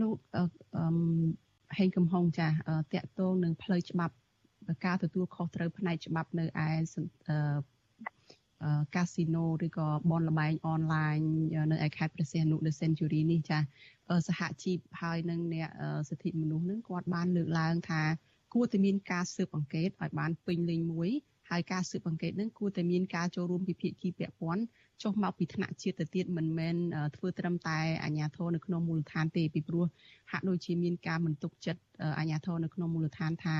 [0.00, 0.14] លោក
[1.78, 2.52] ហេងកំហុងចាត
[3.02, 4.14] កតងនឹងផ្លូវច្បាប់
[4.86, 6.68] ការទទួលខុសត្រូវផ្នែកច្បាប់នៅឯ
[8.94, 11.16] កាស៊ីណូឬក៏បនលបែងអនឡាញ
[11.72, 13.58] នៅឯខេត្តព្រះសីហនុ The Century នេះចា
[14.28, 15.68] សហជីពហើយនឹងអ្នក
[16.08, 18.02] សិទ្ធិមនុស្សនឹងគាត់បានលើកឡើងថា
[18.54, 21.10] គួរតែមានការស៊ើបអង្កេតឲ្យបានពេញលេញមួយ
[21.50, 24.62] ហើយការស៊ើបអង្កេតនឹងគួរតែមានការចូលរួមពីភាគីពាក់ព័ន្ធ
[25.02, 26.76] ចុះមកពីថ្នាក់ជាតិទៅទៀតមិនមែន
[27.16, 29.84] ធ្វើត្រឹមតែអាជ្ញាធរនៅក្នុងមូលដ្ឋានទេពីព្រោះ
[30.30, 31.82] ហាក់ដូចជាមានការមិនទុកចិត្ត
[32.18, 33.58] អាជ្ញាធរនៅក្នុងមូលដ្ឋានថា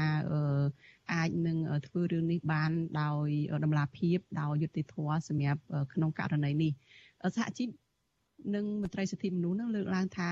[1.13, 2.71] អាចនឹងធ្វើរឿងនេះបាន
[3.03, 3.29] ដោយ
[3.65, 5.61] តម្លាភាពដោយយុត្តិធម៌សម្រាប់
[5.93, 6.73] ក្នុងករណីនេះ
[7.37, 7.69] សហជីព
[8.55, 10.31] និងមន្ត្រីសិទ្ធិមនុស្សនឹងលើកឡើងថា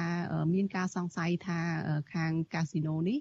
[0.54, 1.58] មានការសង្ស័យថា
[2.14, 3.18] ខាងកាស៊ីណូនេះ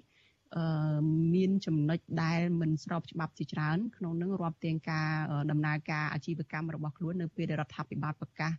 [1.34, 5.10] មានចំណុចដែលមិនស្របច្បាប់ជាច្រើនក្នុងនឹងរាប់ទាំងការ
[5.50, 8.52] ដំណើរការអាជីវកម្មរបស់ខ្លួននៅពេលដែលរដ្ឋាភិបាលប្រកាស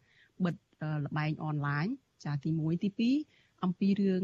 [0.46, 0.56] បិទ
[1.04, 1.86] លបែងអនឡាញ
[2.24, 4.24] ចាទី1ទី2អំពីរឿង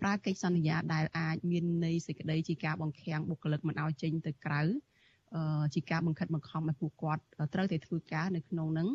[0.00, 4.62] ប្រើកិច្ចសន្យាដែលអាចមាននៃសេចក្តីជាការបង្ខាំងបុគ្គលិកមិនឲ្យចេញទៅក្រៅ
[5.74, 7.22] ជាការបង្ខិតបង្ខំឲ្យពួកគាត់
[7.54, 8.88] ត្រូវតែធ្វើការនៅក្នុងនឹង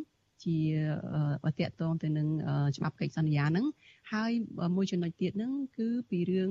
[0.45, 0.59] ជា
[1.61, 2.29] តកតងទៅនឹង
[2.77, 3.67] ច្បាប់កិច្ចសន្យាហ្នឹង
[4.13, 4.31] ហើយ
[4.77, 6.51] មួយចំណុចទៀតហ្នឹងគឺពីរឿង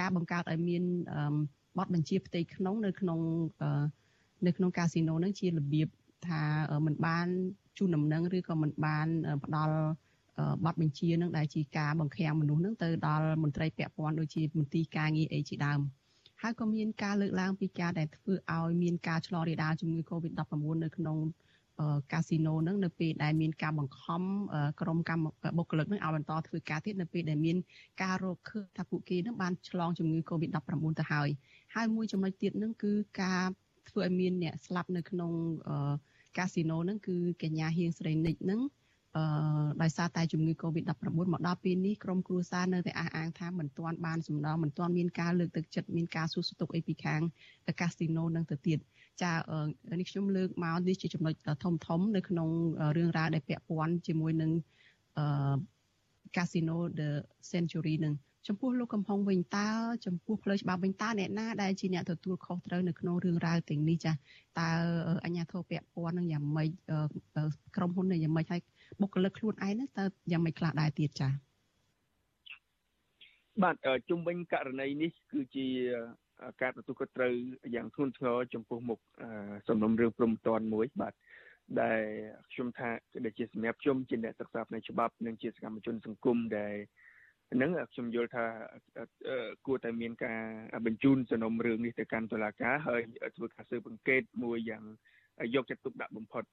[0.00, 0.82] ការបង្កើតឲ្យមាន
[1.78, 3.20] បទបញ្ជាផ្ទៃក្នុងនៅក្នុង
[4.46, 5.88] នៅក្នុងកាស៊ីណូហ្នឹងជារបៀប
[6.26, 6.42] ថា
[6.86, 7.26] มันបាន
[7.78, 9.06] ជូនដំណឹងឬក៏มันបាន
[9.44, 9.76] ផ្ដល់
[10.64, 15.80] បទបញ្ជានឹងដែលជាការបង្ខាំងមនុស្សនឹងទៅដល់មន្ត្រីពាក់ព័ន្ធដូចជាមន្ទីរការងារអីជាដើម
[16.42, 21.16] ហើយក៏មានការលើកឡើងពីការដែលធ្វើឲ្យមានការឆ្លងរាលដាលជំងឺ Covid-19 នៅក្នុង
[22.11, 24.21] កាស៊ីណូហ្នឹងនៅពេលដែលមានការបង្ខំ
[24.81, 25.25] ក្រុមកម្ម
[25.57, 27.57] បុគ្គលិកហ្នឹងឲ្យបន្តធ្វើការទៀតនៅពេលដែលមាន
[28.03, 30.57] ការរកឃើញថាពួកគេហ្នឹងបានឆ្លងជំងឺ Covid-19
[30.99, 31.29] ទៅហើយ
[31.75, 33.43] ហើយមួយចំណុចទៀតហ្នឹងគឺការ
[33.89, 35.31] ធ្វើឲ្យមានអ្នកស្លាប់នៅក្នុង
[36.37, 38.61] កាស៊ីណូហ្នឹងគឺកញ្ញាហៀងស្រីនិចហ្នឹង
[39.17, 39.23] អឺ
[39.81, 40.93] ដោយសារតែជំងឺ Covid-19
[41.33, 47.21] មកដល់ពេលនេះក្រុមគ្រួសារនៅតែអះអាងថាមិនទាន់បានសំណងមិនទាន់មានការលើកទឹកចិត្តមានការសួរស្ទុកអីពីខាង
[47.81, 48.79] កាស៊ីណូនឹងទៅទៀត
[49.23, 49.33] ចា
[49.99, 52.49] នេះខ្ញុំលើកមកនេះជាចំណុចធំធំនៅក្នុង
[52.97, 54.51] រឿងរ៉ាវដែលពាក់ព័ន្ធជាមួយនឹង
[55.17, 55.25] អឺ
[56.35, 57.09] Casino The
[57.51, 58.13] Century នឹង
[58.47, 59.69] ចំពោះលោកកំហុងវិញតើ
[60.05, 64.11] ចំពោះផ្លូវច្បាប់វិញតើអ្នកណាដែលជាអ្នកទទួលខុសត្រូវនៅក្នុងរឿងរ៉ាវទាំងនេះចា
[64.59, 64.69] តើ
[65.25, 66.69] អញ្ញាធិបពាក់ព័ន្ធនឹងយ៉ាងម៉េច
[67.75, 68.61] ក្រុមហ៊ុននឹងយ៉ាងម៉េចហើយ
[69.01, 71.29] បុគ្គលិកខ្លួនឯងហ្នឹងតើយ៉ាងម៉េចខ្លះដែរទៀតចា
[73.63, 73.75] បាទ
[74.09, 75.67] ជុំវិញករណីនេះគឺជា
[76.61, 77.31] ការទទួលខុសត្រូវ
[77.75, 78.99] យ៉ាងធ្ងន់ធ្ងរចំពោះមុខ
[79.67, 81.13] សំណុំរឿងព្រំតនមួយបាទ
[81.81, 82.03] ដែល
[82.53, 82.89] ខ្ញុំថា
[83.25, 86.75] ដែលជាសម្រាប់ខ្ញុំជាអ្នកសិក្សាផ្នែកច្បាប់និងជាសកម្មជនសង្គមដែល
[87.53, 88.45] ហ្នឹងខ្ញុំយល់ថា
[89.65, 90.41] គួរតែមានការ
[90.85, 93.01] បញ្ជូនសំណុំរឿងនេះទៅកាន់តុលាការហើយ
[93.35, 94.83] ធ្វើការស៊ើបអង្កេតមួយយ៉ាង
[95.55, 96.43] យកចិត្តទុកដាក់បំផុត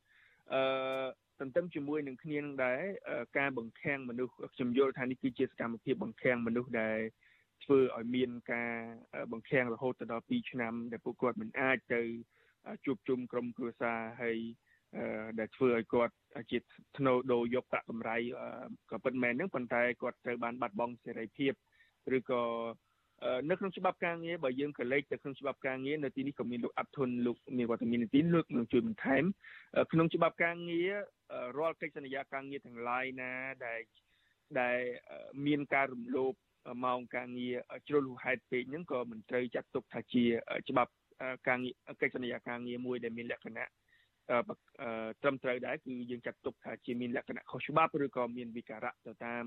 [0.53, 0.63] អឺ
[1.41, 2.81] ទន្ទឹមជាមួយនឹងគ្នានឹងដែរ
[3.39, 6.99] ការបង្ខាំងមនុស្សខ្ញុំយល់ថានេះគឺជាសកម្មភាពបង្ខាំងមនុស្សដែល
[7.65, 8.73] ធ្វើឲ្យមានការ
[9.33, 12.03] បង្ខាំងរហូតដល់2ឆ្នាំ ដែលពួកគាត់មិនអាចទៅ
[12.85, 14.39] ជួបជុំក្រុមគ្រួសារហើយ
[15.39, 16.15] ដែលធ្វើឲ្យគាត់
[16.51, 16.59] ជា
[16.99, 18.17] ធ្នូដូរយកប្រាក់កម្រៃ
[18.91, 21.53] ក៏ពិតមែនហ្នឹងប៉ុន្តែគាត់ត្រូវបានបាត់បង់សេរីភាព
[22.17, 22.43] ឬក៏
[23.51, 29.25] នៅក្នុងច្បាប់ការងារបើយើងក៏លេចទៅក្នុងច្បាប់ការងារនៅទីនេះក៏មានលោកអធុនលោកមានវត្តមានទីលោកនឹងជួយបន្ថែម
[29.93, 30.93] ក្នុងច្បាប់ការងារ
[31.59, 33.33] រាល់កិច្ចសន្យាការងារទាំងឡាយណា
[33.67, 33.81] ដែល
[34.61, 34.79] ដែល
[35.47, 36.35] មានការរំលោភ
[36.85, 37.57] ម៉ោងការងារ
[37.89, 40.25] ជ្រុលហួសហេតុពេកហ្នឹងក៏មិនត្រូវចាត់ទុកថាជា
[40.69, 40.93] ច្បាប់
[41.49, 43.67] ការងារកិច្ចសន្យាការងារមួយដែលមានលក្ខណៈ
[45.23, 49.45] ត្រឹមត្រូវដែរគឺយើងចាត់ទុកថាជាមានលក្ខណៈខុសច្បាប់ឬក៏មានវិការៈទៅតាម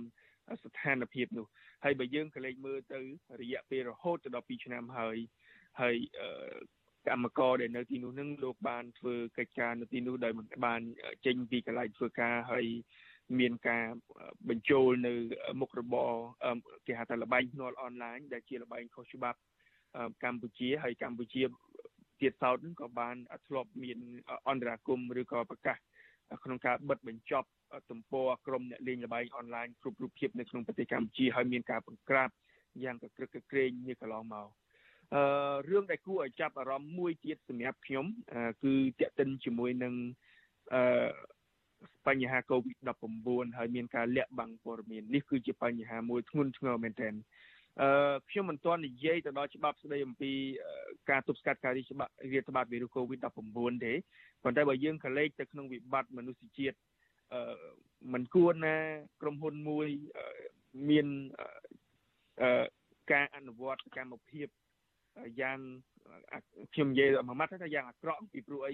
[0.64, 1.46] ស្ថានភាពនោះ
[1.84, 3.00] ហើយបើយើងក៏លេចមើលទៅ
[3.42, 5.18] រយៈពេលរហូតទៅដល់2ឆ្នាំហើយ
[5.82, 5.96] ហើយ
[7.08, 10.82] កម្មករដែលនៅទីនោះនឹងលោកបានធ្វើកិច្ចការនៅទីនោះដោយមិនបាន
[11.26, 12.66] ចេញពីកន្លែងធ្វើការហើយ
[13.40, 13.86] មានការ
[14.50, 15.14] បញ្ចូលនៅ
[15.62, 16.12] មុខរបរ
[16.88, 19.40] គេហៅថាលបែងភ្នាល់អនឡាញដែលជាលបែងខុសច្បាប់
[20.24, 21.42] កម្ពុជាហើយកម្ពុជា
[22.22, 23.16] ទៀតសោតនឹងក៏បាន
[23.48, 23.98] ធ្លាប់មាន
[24.50, 25.78] អន្តរាគមឬក៏ប្រកាស
[26.44, 27.50] ក្នុងការបិទបញ្ចប់
[27.90, 32.30] ទំព័រក្រុមអ្នកលេងល្បែងអនឡាញគ្រប់រូបភាពនៅក្នុងប្រទេសកម្ពុជាហើយមានការបង្ក្រាប
[32.84, 34.48] យ៉ាងកក្រឹកកក្រែងនេះកន្លងមក
[35.16, 35.24] អឺ
[35.70, 38.06] រឿងដែលគួរឲ្យចាប់អារម្មណ៍មួយទៀតសម្រាប់ខ្ញុំ
[38.64, 39.94] គឺតេតិនជាមួយនឹង
[40.74, 40.84] អឺ
[42.08, 47.14] បញ្ហា COVID-19 ហើយមានការលាក់បាំងព័ត៌មាននេះគឺជាបញ្ហាមួយធ្ងន់ធ្ងរមែនទែន
[47.82, 50.32] អឺខ្ញុំមិនទាន់និយាយទៅដល់ច្បាប់ស្ដីអំពី
[51.10, 53.94] ការទប់ស្កាត់ការរីកច្បាប់រាតត្បាតវីរុស COVID-19 ទេ
[54.44, 56.78] ប៉ុន្តែបើយើងកលេចទៅក្នុងវិបត្តិមនុស្សជាតិ
[57.34, 57.42] អឺ
[58.14, 58.76] មិនគួរណា
[59.22, 59.88] ក្រុមហ៊ុនមួយ
[60.90, 61.08] មាន
[62.42, 62.66] អឺ
[63.12, 64.48] ការអនុវត្តសកម្មភាព
[65.42, 65.60] យ៉ាង
[66.74, 68.74] ខ្ញុំនិយាយមួយម៉ាត់ថាយ៉ាងអាក្រក់ពីព្រោះអី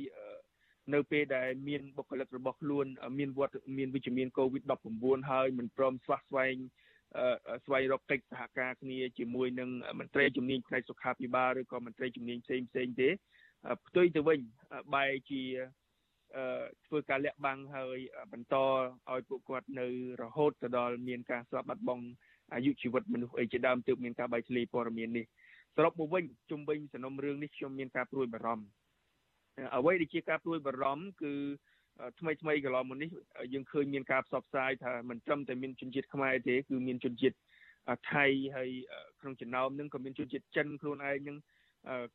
[0.94, 2.86] នៅពេលដែលមានបុគ្គលិករបស់ខ្លួន
[3.20, 6.56] មានវត្តមានវិជ្ជមាន COVID-19 ហើយមិនព្រមស្វះស្វែង
[7.66, 9.70] ស្វែងរកកិច្ចសហការគ្នាជាមួយនឹង
[10.00, 13.10] មន្ត្រីជំនាញផ្នែកសុខាភិបាលឬក៏មន្ត្រីជំនាញផ្សេងផ្សេងទេ
[13.88, 14.40] ផ្ទុយទៅវិញ
[14.94, 15.44] បែរជា
[16.88, 17.98] ធ្វើការលាក់បាំងហើយ
[18.32, 19.88] បន្តឲ្យពួកគាត់នៅ
[20.22, 22.06] រហូតទៅដល់មានការស្លាប់បាត់បង់
[22.54, 25.26] អាយុជីវិតមនុស្សអីជាដើមទើបមានការបែកធ្លាយព័ត៌មាននេះ
[25.76, 28.66] សរុបមកវិញជុំវិញសំណុំរឿងនេះខ្ញុំមានការព្រួយបារម្ភ
[29.76, 31.34] អ្វីដែលជាការព្រួយបារម្ភគឺ
[32.20, 33.10] ថ្មីថ្មីកន្លងមកនេះ
[33.54, 37.36] យើងឃើញមានការផ្សព្វផ្សាយថាមិនត្រឹមតែមានជនជាតិខ្មែរទេគឺមានជនជាតិ
[38.14, 38.70] ថៃហើយ
[39.22, 41.38] ក្នុងចំណោមនឹងក៏មានជនជាតិចិនខ្លួនឯងនឹង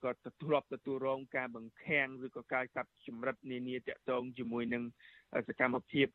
[0.05, 4.83] ក៏ទទួលរាប់ទទួលរងការបង្ខាំងឬក៏ការកាត់ចម្រិតនានាតាក់ទងជាមួយនឹង
[5.49, 6.07] សកម្មភាព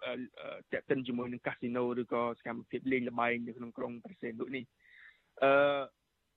[0.74, 4.64] តាក់ទិនជាមួយនឹងកាស៊ីណូឬក៏សកម្មភាពលេងល្បែងនៅក្នុងក្រុងប្រសេនុនេះ
[5.44, 5.52] អឺ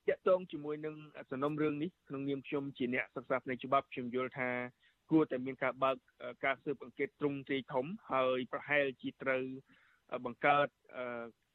[0.08, 0.94] តាក់ទងជាមួយនឹង
[1.30, 4.50] សំណុំរឿងនេះក្នុងនាមខ្ញុំជាអ្នកសិក្សាផ្នែកច្បាប់ខ្ញុំយល់ថា
[5.10, 5.96] គួរតែមានការបើក
[6.44, 9.44] ការស៊ើបអង្កេតទ្រង់ទ្រាយធំហើយប្រហែលជាត្រូវ
[10.24, 10.68] បង្កើត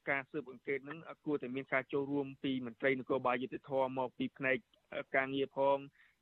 [0.10, 4.58] ការស៊ើបអង្កេតហ្នឹងគួរតែមានការចូលរួមពីមន្ត្រីនគរបាលយុតិធម៌មកពីផ្នែក
[5.16, 5.78] ការងារផង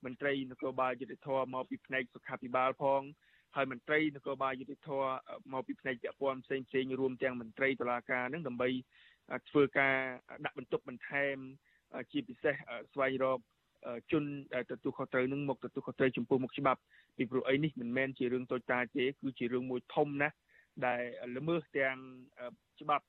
[0.06, 3.02] មន្ត្រីនគរបាលយុតិធម៌មកពីផ្នែកសុខាភិបាលផង
[3.56, 5.08] ហើយមន្ត្រីនគរបាលយុតិធម៌
[5.54, 8.70] មកពីផ្នែកពាក់ព័ន្ធផ្សេងផ្សេងរួមទាំងមន្ត្រីតុលាការហ្នឹងដើម្បី
[9.50, 9.98] ធ្វើការ
[10.46, 11.38] ដាក់បន្ទុកបន្ថែម
[12.12, 12.56] ជាពិសេស
[12.94, 13.40] ស្វែងរក
[14.12, 14.24] ជន
[14.54, 16.82] ដែលទទួលខុសត្រូវនឹងមកទទួលខុសត្រូវចំពោះមុខច្បាប់
[17.18, 20.36] ពីព្រោះអីនេះមិនមែនជារឿងតូចតាចទេគឺជារឿងមួយធំណាស់
[20.86, 21.02] ដែល
[21.38, 21.98] ល្មើសទាំង
[22.82, 23.06] ច្បាប់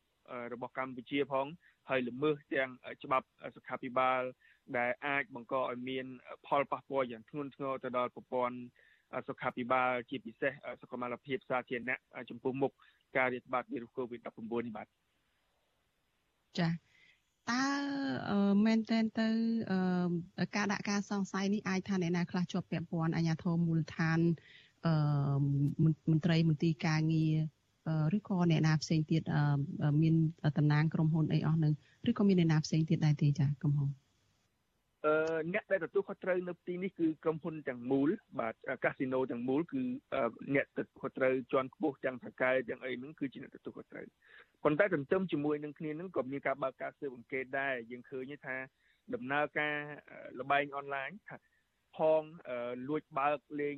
[0.53, 1.47] របស់កម្ពុជាផង
[1.91, 2.71] ហើយល្មើសទាំង
[3.05, 4.23] ច្បាប់សុខាភិបាល
[4.79, 6.07] ដែលអាចបង្កឲ្យមាន
[6.47, 8.57] ផលប៉ះពាល់យ៉ាងធ្ងន់ធ្ងរទៅដល់ប្រព័ន្ធ
[9.29, 11.99] សុខាភិបាលជាពិសេសសុខុមាលភាពសាធារណៈ
[12.31, 12.73] ចំពោះមុខ
[13.17, 14.87] ការរាតត្បាតវីរុស COVID-19 នេះបាទ
[16.59, 16.69] ចា
[17.51, 17.63] តើ
[18.67, 19.29] មែនតែនទៅ
[20.57, 24.19] ការដាក់ការសង្ស័យនេះអាចថាអ្នកណាខ្លះជាប់ពាក់ព័ន្ធអាជ្ញាធរមូលដ្ឋាន
[24.87, 24.95] អឺ
[26.11, 29.23] មន្ត្រីមន្ទីរការងារឬក៏អ្នកណាផ្សេងទៀត
[30.03, 30.15] មាន
[30.59, 31.73] តំណាងក្រុមហ៊ុនអីអស់នឹង
[32.11, 34.04] ឬក៏មានអ្នកណាផ្សេងទៀតដែរទេចាកំហុស
[35.05, 38.09] អឺអ្នកដែលទទួលខុសត្រូវនៅទីនេះគឺក្រុមហ៊ុនទាំងមូល
[38.41, 39.81] បាទកាស៊ីណូទាំងមូលគឺ
[40.55, 44.07] អ្នកទទួលខុសត្រូវជាន់ខ្ពស់ទាំងថកែទាំងអីហ្នឹងគឺជាអ្នកទទួលខុសត្រូវ
[44.65, 48.57] ប៉ុន្តែទន្ទឹមជាមួយនឹងគ្នាហ្នឹងក៏មានការបើកការស៊ើបអង្កេតដែរយើងឃើញថា
[49.15, 49.77] ដំណើរការ
[50.41, 51.37] លបែងអនឡាញថា
[51.97, 52.23] ផង
[52.89, 53.77] លួចបើកលេង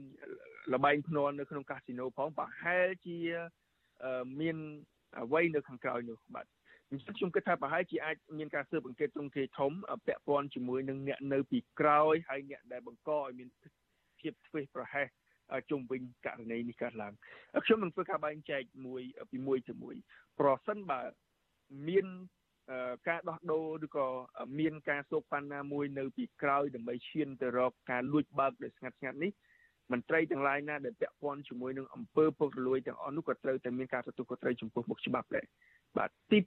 [0.74, 3.18] លបែងភ្នាល់នៅក្នុងកាស៊ីណូផងប្រហែលជា
[4.40, 4.56] មាន
[5.20, 6.46] អ្វីនៅខាងក្រោយនោះបាទ
[6.90, 9.72] អញ្ចឹងខ្ញុំគិតថាប្រហែលជាអាចមានការស៊ើបអង្កេតទ្រង់ទ្រាយធំ
[10.06, 13.48] ពាក់ព័ន្ធជាមួយនឹងអ្នកនៅពីក្រោយហើយអ្នកដែលបង្កឲ្យមាន
[14.20, 15.06] ភាពធ្វេសប្រហែស
[15.70, 17.12] ជុំវិញករណីនេះកើតឡើង
[17.64, 19.96] ខ្ញុំនឹងធ្វើការបែងចែកមួយពីមួយទៅមួយ
[20.40, 21.00] ប្រសិនបើ
[21.88, 22.06] មាន
[23.08, 24.06] ការដោះដូរឬក៏
[24.60, 29.32] មានការសោកប៉ាន់ណាមួយនៅពីក្រោយដើម្បីឈានទៅរកការលួចបើកដោយស្ងាត់ស្ងាត់នេះ
[29.92, 35.46] មន្ត្រីទាំងឡាយណាដែលពាក់ព័ន្ធជាមួយនឹងអង្គើពុករលួយទាំងអស់នោះក៏ត្រូវតែមានការទទួលខុសត្រូវចំពោះមុខច្បាប់ដែរ
[35.96, 36.38] បាទទី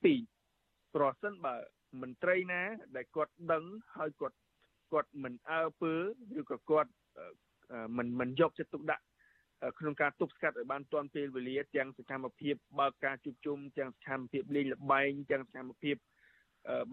[0.56, 1.56] 2ប្រសិនបើ
[2.02, 2.62] មន្ត្រីណា
[2.96, 3.64] ដែលគាត់ដឹង
[3.98, 4.38] ហើយគាត់
[4.92, 5.94] គាត់មិនអើពើ
[6.40, 6.92] ឬក៏គាត់
[7.98, 9.04] មិនមិនយកចិត្តទុកដាក់
[9.80, 15.96] ក្នុងការទប់ស្កាត់ឲ្យបានទាន់ពេលវេលាទាំងសកម្មភាពបើកការជួបជុំទាំងសកម្មភាពលេងល្បែងទាំងសកម្មភាព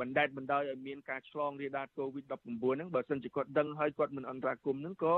[0.00, 5.14] បណ្ដេតបណ្ដោយឲ្យមានការឆ្លងរាលដាល COVID-19 ហ្នឹងបើសិនជាគាត់ដឹងហើយគាត់មិនអន្តរាគមន៍ហ្នឹងក៏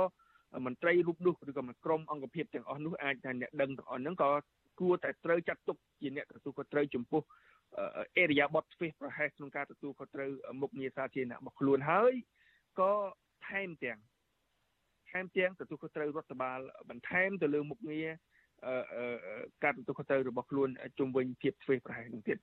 [0.67, 4.31] មន្ត្រីរូបនោះឬក៏ក្រុមអង្គភាពទាំងអស់នោះអាចថាអ្នកដឹងទាំងអស់ហ្នឹងក៏
[4.81, 7.23] គួរតែត្រូវចាត់ទុកជាអ្នកទទួលខុសត្រូវចំពោះ
[8.19, 10.31] អេរិយាបថទ្វេសប្រហែសក្នុងការទទួលខុសត្រូវ
[10.63, 12.15] មុខងារសាធារណៈរបស់ខ្លួនហើយ
[12.81, 12.93] ក៏
[13.49, 13.99] ថែមទាំង
[15.11, 16.61] ថែមទាំងទទួលខុសត្រូវរដ្ឋបាល
[16.91, 18.09] បន្ថែមទៅលើមុខងារ
[19.65, 20.69] ការទទួលខុសត្រូវរបស់ខ្លួន
[20.99, 22.39] ជុំវិញភាពទ្វេសប្រហែសនឹងទៀត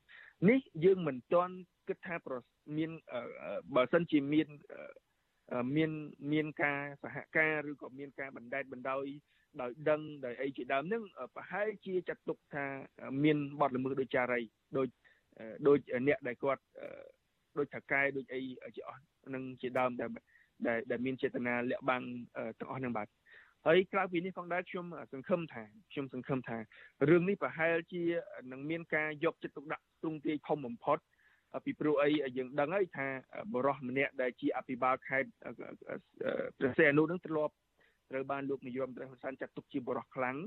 [0.50, 1.56] នេះយើងមិនទាន់
[1.88, 2.16] គិតថា
[2.78, 2.92] មាន
[3.76, 4.48] បើសិនជាមាន
[5.76, 5.92] មាន
[6.32, 9.06] មានការសហការឬក៏មានការបណ្ដេតបណ្ដោយ
[9.62, 11.04] ដោយដឹងដោយអីជាដើមនឹង
[11.36, 12.66] ប្រហែលជាចាត់ទុកថា
[13.24, 14.42] មានបទល្មើសដោយចារី
[14.78, 14.88] ដោយ
[15.68, 15.78] ដោយ
[16.08, 16.62] អ្នកដែលគាត់
[17.58, 18.42] ដោយថកែដោយអី
[18.76, 19.02] ជាអស់
[19.34, 20.10] នឹងជាដើមដែល
[20.92, 22.04] ដែលមានចេតនាលាក់បាំង
[22.60, 23.08] ទាំងអស់នឹងបាទ
[23.66, 26.58] ហើយក្រៅពីនេះផងដែរខ្ញុំសង្ឃឹមថាខ្ញុំសង្ឃឹមថា
[27.10, 28.04] រឿងនេះប្រហែលជា
[28.52, 30.98] នឹងមានការយកចិត្តទុកដាក់ទ្រង់ទ្រាយធំបំផុត
[31.66, 33.08] ពីព្រោះអីយើងដឹងហើយថា
[33.54, 35.30] បរោះម្នាក់ដែលជាអភិបាលខេត្ត
[36.58, 37.54] ព្រះសីហនុនឹងធ្លាប់
[38.12, 40.38] ត្រូវបានលោកនាយរដ្ឋមន្ត្រីហ៊ុនសែនចាត់ទុកជាបរោះខ្លាំង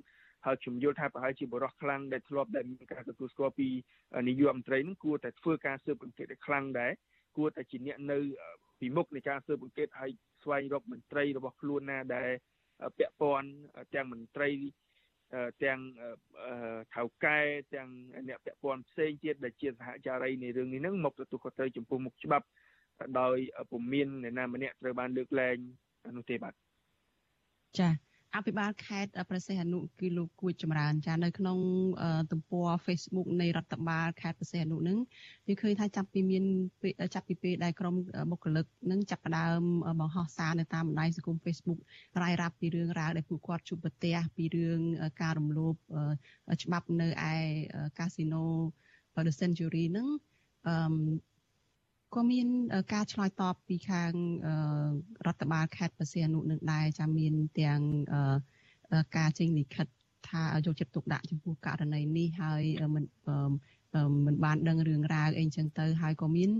[0.46, 3.68] ហើយខ្ញុំយល់ថាប្រហែលជាបរោះខ្លាំងដែលធ្លាប់ដែលមានការទទួលស្គាល់ពី
[4.28, 6.92] នាយករដ្ឋមន្ត្រីនឹងគួរតែធ្វើការស៊ើបអង្កេតឲ្យខ្លាំងដែរ
[7.36, 8.18] គួរតែជាអ្នកនៅ
[8.80, 10.10] ពីមុខនៃការស៊ើបអង្កេតឲ្យ
[10.42, 12.30] ស្វែងរកមន្ត្រីរបស់ខ្លួនណាដែល
[12.98, 13.48] ពាក់ព័ន្ធ
[13.94, 14.50] ទាំងមន្ត្រី
[15.64, 15.80] ទាំង
[16.94, 17.38] ថៅកែ
[17.74, 17.88] ទាំង
[18.28, 22.46] អ្នកពាក់ព័ន្ធផ្សេងទៀតដែលជាសហចារីនៃរឿងនេះនឹងមកទទួលខុសត្រូវចំពោះមុខច្បាប់
[23.20, 23.38] ដោយ
[23.70, 25.56] ពុំមានអ្នកណាម្នាក់ត្រូវបានលើកលែង
[26.16, 26.54] នោះទេបាទ
[27.78, 31.58] ចា៎អភិបាលខេត្តប្រសិទ្ធអនុគឺលោកគួចចម្រើនចានៅក្នុង
[32.32, 34.98] ទំព័រ Facebook នៃរដ្ឋបាលខេត្តប្រសិទ្ធអនុនឹង
[35.46, 36.44] វាឃើញថាចាប់ពីមាន
[37.14, 37.94] ចាប់ពីពេលដែលក្រុម
[38.30, 39.60] បុគ្គលិកនឹងចាប់ផ្ដើម
[40.00, 41.80] បង្ហោះសារនៅតាមបណ្ដាញសង្គម Facebook
[42.22, 44.80] រាយរាប់ពីរឿងរ៉ាវដែលពួកគាត់ជួបប្រទះពីរឿង
[45.22, 45.74] ការរំលោភ
[46.62, 47.34] ច្បាប់នៅឯ
[47.98, 48.44] កាស៊ីណូ
[49.26, 50.08] The Century នឹង
[50.66, 50.74] អឺ
[52.14, 52.46] ក៏មាន
[52.92, 54.12] ការឆ្លើយតបពីខាង
[55.26, 57.80] រដ្ឋបាលខេត្តបរសៀនុនឹងដែរចាំមានទាំង
[59.16, 59.86] ការចេញលិខិត
[60.30, 62.62] ថាយកចិត្តទុកដាក់ចំពោះករណីនេះហើយ
[62.94, 63.04] មិន
[64.26, 66.50] មិនបានដឹងរឿងរ៉ាវអីចឹងទៅហើយក៏មាន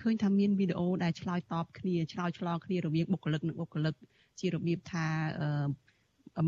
[0.00, 3.94] ឃើញថាមានវីដេអូដែលឆ្លើយតបគ្នាឆ្លើយឆ្លងគ្នារវាងបុគ្គលិកនិងបុគ្គលិក
[4.40, 5.06] ជារបៀបថា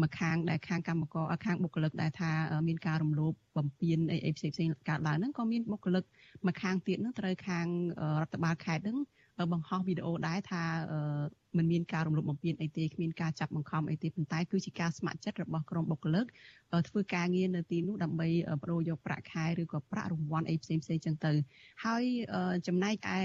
[0.02, 2.30] មកខាងដែលខាងកម្មករខាងបុគ្គលិកដែលថា
[2.68, 6.04] មានការរំលោភបំពានអីអីផ្សេងផ្សេងកើតឡើងហ្នឹងក៏មានបុគ្គលិក
[6.46, 7.66] មកខាងទៀតហ្នឹងត្រូវខាង
[8.20, 8.98] រដ្ឋបាលខេត្តហ្នឹង
[9.52, 10.62] បង្ហោះវីដេអូដែរថា
[11.56, 16.26] มันមានការរំលោភបំពានអីទេគ្មានការចាប់បង្ខំអីទេប៉ុន្តែគឺជាការស្ម័គ្រចិត្តរបស់ក្រុមបុគ្គលិក
[16.88, 18.28] ធ្វើការងារនៅទីនោះដើម្បី
[18.62, 21.32] បដូរយកប្រាក់ខែឬក៏ប្រាក់រង្វាន់អីផ្សេងផ្សេងចឹងទៅ
[21.84, 22.04] ហើយ
[22.66, 23.20] ចំណែកឯ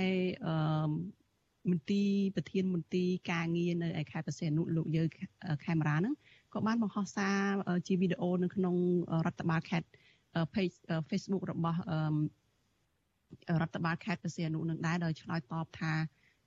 [1.72, 5.03] មន្ទីរប្រធានមន្ទីរការងារនៅឯខេត្តបរសេនុលោកយើ
[5.66, 6.14] ខេមរាហ្នឹង
[6.54, 7.39] ក៏បានបង្ហោះសារ
[7.88, 8.76] ជាវីដេអូនៅក្នុង
[9.26, 9.88] រដ្ឋបាលខេត្ត
[10.54, 10.76] page
[11.10, 11.80] Facebook របស់
[13.62, 15.93] រដ្ឋបាលខេត្តបរសៀនុនឹងដែរដោយឆ្លើយតបថា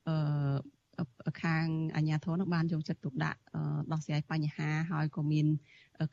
[0.09, 1.65] អឺខាង
[1.97, 3.41] អាជ្ញាធរនឹងបានយកចិត្តទុកដាក់
[3.93, 5.47] ដោះស្រាយបញ្ហាហើយក៏មាន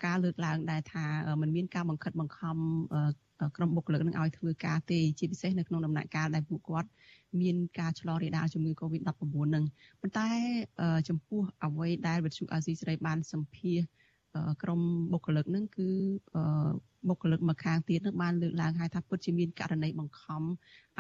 [0.06, 1.06] ការលើកឡើងដែរថា
[1.42, 2.58] มันមានការបង្ខិតបង្ខំ
[3.58, 6.90] ក្រុមបុគ្គលិកនឹងឲ្យធ្វើការទេជាពិសេសនៅក្នុងដំណាក់កាលដែលពួកគាត់
[7.42, 9.24] មានការឆ្លងរាលដាលជំងឺ Covid-19
[9.56, 9.66] នឹង
[10.02, 10.30] ប៉ុន្តែ
[11.10, 13.80] ចំពោះអ្វីដែលវិទ្យុអាស៊ីសេរីបានសម្ភាស
[14.64, 14.82] ក្រម
[15.14, 15.90] បុគ្គលិកហ្នឹងគឺ
[17.10, 20.42] បុគ្គលិកមកខាងទៀតនឹងបានលើកឡើងហើយថាពិតជាមានករណីបង្ខំ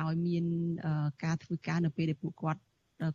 [0.01, 0.45] ឲ្យមាន
[1.23, 2.61] ការធ្វើការនៅពេលដែលពួកគាត់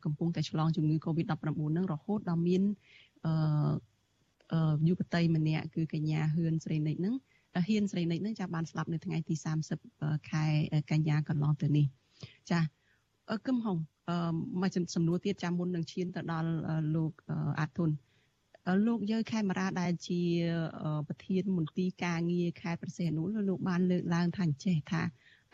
[0.04, 2.62] កំពុងតែឆ្លងជំងឺ Covid-19 ហ្នឹងរហូតដល់មាន
[3.24, 7.14] អឺយុវតីម្នាក់គឺកញ្ញាហ៊ឿនស្រីនិចហ្នឹង
[7.66, 9.34] ហ៊ានស្រីនិចហ្នឹងចាបានស្លាប់នៅថ្ងៃទី
[9.82, 10.44] 30ខែ
[10.90, 11.86] កញ្ញាកន្លងទៅនេះ
[12.50, 12.60] ចា
[13.46, 13.76] គឹមហុង
[14.08, 14.16] អឺ
[14.62, 16.50] មកសំណួរទៀតចាំមុននឹងឈានទៅដល់
[16.94, 17.12] លោក
[17.60, 17.90] អាតុន
[18.86, 20.20] លោកយើខេមរាដែលជា
[21.08, 25.02] ប្រធានមន្ទីរការងារខេត្តប្រសេះនុលលោកបានលើកឡើងថាអញ្ចេះថា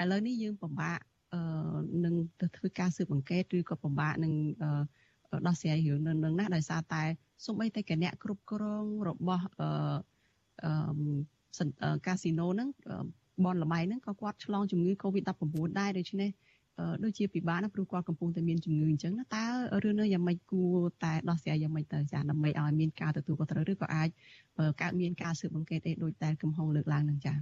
[0.01, 0.99] ឥឡូវនេះយើងពិបាក
[2.05, 4.33] នឹងទៅធ្វើការស៊ើបអង្កេតឬក៏ពិបាកនឹង
[5.47, 7.03] ដោះស្រាយរឿងនឹងណាដោយសារតែ
[7.45, 12.69] សូម្បីតែគណៈគ្រប់គ្រងរបស់អឺកាស៊ីណូហ្នឹង
[13.45, 15.45] បនលបៃហ្នឹងក៏គាត់ឆ្លងជំងឺ Covid-19
[15.81, 16.31] ដែរដូច្នេះ
[17.05, 19.45] ដូចជាពិបាកណាព្រោះគាត់កំពុងតែមានជំងឺអញ្ចឹងណាតើ
[19.85, 24.09] រឿងនេះយ៉ាងម៉េចគួរតែដោះស្រាយយ៉ាងម៉េចទៅចាដើម្បីឲ្យមានការទទួលខុសត្រូវឬក៏អាច
[24.83, 27.35] កើតមានការស៊ើបអង្កេតអីដូចតែកំហុងលើកឡើងនឹងចា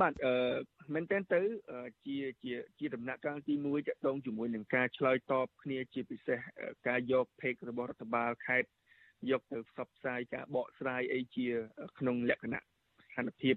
[0.00, 0.34] បាទអឺ
[0.94, 1.40] មែនតើទៅ
[2.06, 6.38] ជាជាជាដំណាក់កាលទី1តកតងជាមួយនឹងការឆ្លើយតបគ្នាជាពិសេស
[6.88, 8.68] ការយកភេករបស់រដ្ឋបាលខេត្ត
[9.30, 11.48] យកទៅផ្សព្វផ្សាយការបកស្រាយអីជា
[11.98, 13.56] ក្នុងលក្ខណៈស្ថានភាព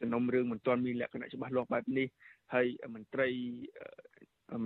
[0.00, 2.06] សំណុំរឿងមិនទាន់មានលក្ខណៈច្បាស់លាស់បែបនេះ
[2.52, 3.28] ហើយមន្ត្រី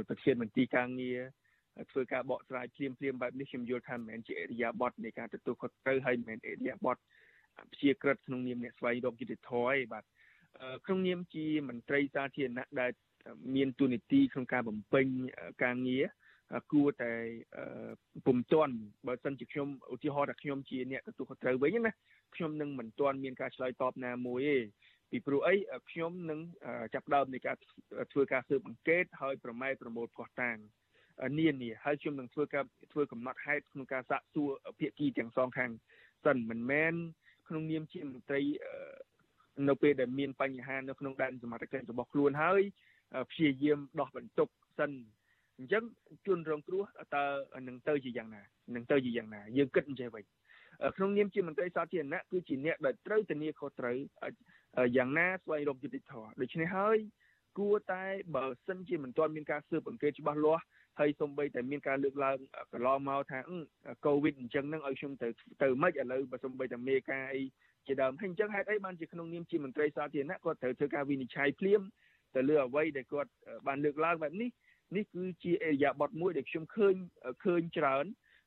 [0.09, 1.21] ប្រធានមន្ទីរការងារ
[1.91, 7.01] ធ្វើការបកស្រាយភ្លាមភ្លាមបែបនេះខ្ញុំយល់ថាមិនមែនជាអរិយាប័ត្រនៃការទទួលខុសត្រូវហើយមិនមែនអរិយាប័ត្រ
[7.73, 10.05] ព្យាក្រឹតក្នុងនាមអ្នកស្វែងរកយុត្តិធម៌ឯបាទ
[10.87, 12.91] ក្នុងនាមជាមន្ត្រីសាធារណៈដែល
[13.55, 15.07] មានទូនីតិក្នុងការបំពេញ
[15.65, 16.05] ការងារ
[16.73, 17.13] គួរតែ
[18.27, 18.75] ពុំទាន់
[19.07, 21.93] បើសិនជាខ្ញុំឧទាហរណ៍ថាខ្ញុំជាអ្នកទទួលខុសត្រូវវិញណា
[22.35, 24.57] ខ្ញុំនឹងមិនទាន់មានការឆ្លើយតបណាមួយទេ
[25.11, 25.55] ពីព្រោះអី
[25.91, 26.41] ខ្ញុំនឹង
[26.95, 27.57] ចាប់ដើមនៃការ
[28.13, 30.57] ធ្វើការស៊ើបអង្កេតហើយប្រម៉ែប្រមូលផុសតាង
[31.39, 35.71] នានាហើយខ្ញុំនឹងធ្វើការធ្វើកំណត់ហេតុក្នុងការសាកសួរភាគីទាំងសងខាង
[36.25, 36.95] សិនមិនមែន
[37.49, 38.41] ក្នុងនាមជាមន្ត្រី
[39.69, 42.63] នៅពេលដែលមានបញ្ហានៅក្នុងដែនសមត្ថកិច្ចរបស់ខ្លួនហើយ
[43.31, 44.49] ព្យាយាមដោះបន្ទុក
[44.79, 44.91] សិន
[45.59, 45.85] អញ្ចឹង
[46.27, 46.85] ជនរងគ្រោះ
[47.15, 47.25] តើ
[47.69, 48.43] នឹងទៅជាយ៉ាងណា
[48.75, 50.25] នឹងទៅជាយ៉ាងណាយើងគិតអញ្ចឹងវិញ
[50.97, 53.97] ក្នុងនាមជាមន្ត្រីសាធារណៈគឺជាអ្នកដែលត្រូវធានាខុសត្រូវ
[54.97, 56.97] យ៉ាងណាស្វែងរកយុត្តិធម៌ដូច្នេះហើយ
[57.59, 58.05] គួរតែ
[58.37, 60.65] បើសិនជាមិនទាន់មានការស៊ើបអង្កេតច្បាស់លាស់
[61.01, 62.37] ហើយសំបីតែមានការលើកឡើង
[62.73, 63.39] កន្លងមកថា
[64.07, 65.29] កូវីដអញ្ចឹងនឹងឲ្យខ្ញុំទៅ
[65.63, 67.43] ទៅមិនឥឡូវបើសំបីតែមេការអី
[67.87, 71.83] ជាដើមហើយអញ្ចឹងហេតុអីបានជាក្នុងនាមជាមន្ត្រីសាធារណៈគាត់ត្រូវធ្វើការវិនិច្ឆ័យភ្លាម
[72.37, 73.31] ទៅលើអ្វីដែលគាត់
[73.67, 74.51] បានលើកឡើងបែបនេះ
[74.97, 76.95] នេះគឺជាអេរិយាប័តមួយដែលខ្ញុំឃើញ
[77.45, 78.05] ឃើញច្រើន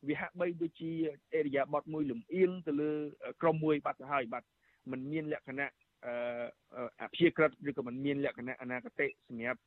[0.07, 0.91] វាហាក់បីដូចជា
[1.36, 2.91] អេរិយាប័តមួយលំអៀងទៅលើ
[3.41, 4.47] ក្រុមមួយបាត់ទៅហើយបាត់
[4.91, 5.69] มันមានលក្ខណៈ
[7.02, 9.62] អភិក្រិតឬក៏មិនមានលក្ខណៈអនាគតិសម្រាប់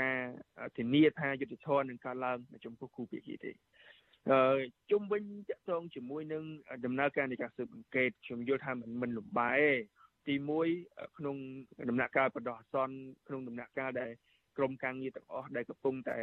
[0.00, 0.18] ការ
[0.76, 3.52] ធានាថាយុតិធម៌នឹងកើតឡើងចំពោះគូភាគីទេ
[4.30, 4.58] អឺ
[4.90, 6.44] ជុំវិញតកតងជាមួយនឹង
[6.84, 9.70] ដំណើរការនៃការស៊ើបអង្កេតខ្ញុំយល់ថាมันមិនលំបែកទេ
[10.28, 10.34] ទី
[10.76, 11.36] 1ក្នុង
[11.90, 12.96] ដំណាក់កាលបដោះអាសន្ន
[13.28, 14.10] ក្នុងដំណាក់កាលដែល
[14.56, 16.18] ក្រមការងារទាំងអស់ដែលកំពុងតែ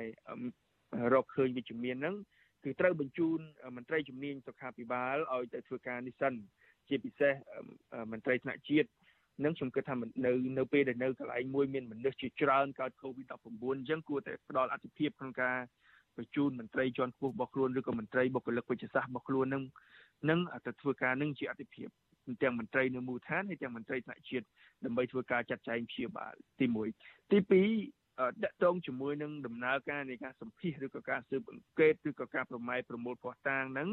[1.13, 2.15] រកឃើញវិជ្ជមានហ្នឹង
[2.63, 3.39] គឺត្រូវបញ្ជូន
[3.75, 6.33] មន្ត្រីជំនាញសុខាភិបាលឲ្យទៅធ្វើការនេះសិន
[6.87, 7.33] ជាពិសេស
[8.11, 8.89] មន្ត្រីថ្នាក់ជាតិ
[9.43, 13.33] នឹងខ្ញុំគិតថានៅនៅពេលដែលនៅកន្លែងមួយមានមនុស្សជាច្រើនកើត COVID-19
[13.75, 15.57] អញ្ចឹងគួរតែផ្ដល់អត្ថភាពក្នុងការ
[16.17, 19.63] បញ្ជូនមន្ត្រីជាន់ខ្ពស់របស់ខ្លួនឬក៏មន្ត្រីបុគ្គលិកវិទ្យាសាស្ត្ររបស់ខ្លួននឹង
[20.29, 21.87] នឹងទៅធ្វើការនឹងជាអត្ថភាព
[22.43, 24.45] ទាំងមន្ត្រីនៅមូលដ្ឋានហើយទាំងមន្ត្រីថ្នាក់ជាតិ
[24.85, 26.65] ដើម្បីធ្វើការចាត់ចែងព្យាបាលទី
[26.99, 28.03] 1ទី2
[28.43, 33.89] តកតងជាមួយនឹងដំណើរការនៃការសម្ភាសឬក៏ការស៊ើបអង្កេតឬក៏ការប្រម៉ែប្រមូលភស្តុតាងហ្នឹង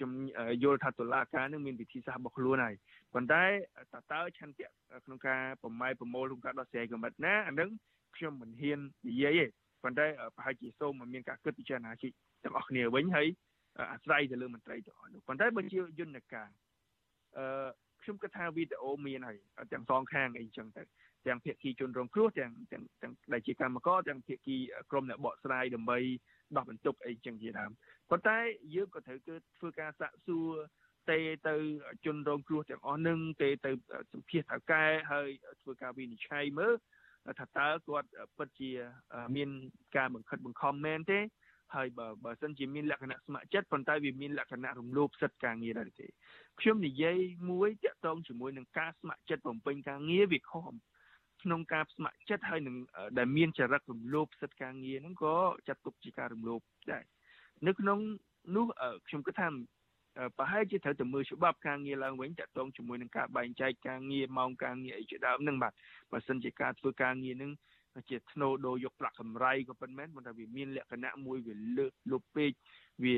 [0.00, 0.16] ខ្ញុំ
[0.64, 2.74] យល់ថាតុលាការនឹងមានវិធីសាស្ត្ររបស់ខ្លួនហើយ
[3.14, 3.42] ប៉ុន្តែ
[3.92, 4.68] តើតើឆន្ទៈ
[5.04, 7.68] ក្នុងការប្រម៉ែប្រមូលក្នុងការដោះស្រាយកម្រិតណាអានឹង
[8.16, 9.46] ខ្ញុំមិនហ៊ាននិយាយទេ
[9.84, 12.08] ប៉ុន្តែប្រហែលជាសូមមានការគិតពិចារណាជា
[12.44, 13.28] ទាំងអស់គ្នាវិញហើយ
[13.92, 16.48] អាស្រ័យទៅលើមន្ត្រីទាំងអស់នោះប៉ុន្តែបើជាយន្តការ
[17.36, 17.68] អឺ
[18.02, 19.36] ខ្ញុំគិតថាវីដេអូមានហើយ
[19.72, 20.82] ទាំងសងខាងអីចឹងទៅ
[21.26, 24.56] ទាំងភាគីជនរងគ្រោះទាំងទាំងទាំងដែលជាកម្មករទាំងភាគី
[24.90, 25.98] ក្រុមអ្នកបកស្រាយដើម្បី
[26.56, 27.70] ដោះបន្ទុកអីចឹងជាដើម
[28.10, 28.36] ប៉ុន្តែ
[28.74, 30.48] យើងក៏ត្រូវគឺធ្វើការសាកសួរ
[31.10, 31.54] ទេទៅ
[32.04, 33.70] ជនរងគ្រោះទាំងអស់នឹងទេទៅ
[34.12, 35.28] សម្ភាសថៅកែហើយ
[35.62, 36.74] ធ្វើការវិនិច្ឆ័យមើល
[37.38, 38.70] ថាតើគាត់ពិតជា
[39.36, 39.48] មាន
[39.96, 41.20] ការបង្ខិតបង្ខំមែនទេ
[41.74, 46.06] ហើយបើបើសិនជាមានលក្ខណៈស្ម័គ្រចិត្តប៉ុន្តែវាមានលក្ខណៈរំលោភសិទ្ធិការងារដែរទេ
[46.60, 47.18] ខ្ញុំនិយាយ
[47.50, 50.72] មួយតាក់ទងជាមួយនឹងការស្ម័គ្រចិត្តបំពេញការងារវាខុស
[51.42, 52.76] ក្នុងការស្ម័គ្រចិត្តហើយនឹង
[53.18, 55.36] ដែលមានចរិតរំលោភសិទ្ធិការងារហ្នឹងក៏
[55.68, 56.60] ចាត់ទុកជាការរំលោភ
[56.92, 57.04] ដែរ
[57.66, 57.98] នៅក្នុង
[58.56, 58.66] នោះ
[59.08, 59.48] ខ្ញុំគិតថា
[60.38, 65.72] ប្រហែលជាត្រូវតែមើលច្បាប់ការងារឡើងវិញតាក់ទងជាមួយនឹងការបែងចែកការងារម៉ោងការងារអីជាដើមហ្នឹងបាទ
[66.12, 67.52] បើសិនជាការធ្វើការងារហ្នឹង
[68.10, 72.52] ជាធ្នូដូរយកប្រាក់កម្រៃក៏ប៉ុន្មានប៉ុន្តែវាមានលក្ខណៈមួយវាលើកលុបពេក
[73.04, 73.14] វា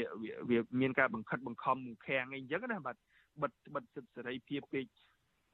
[0.51, 2.97] វាមានការបង្ខិតបង្ខំខាំងអីចឹងណាបាទ
[3.43, 4.85] បិទបិទសិទ្ធិសេរីភាពពេក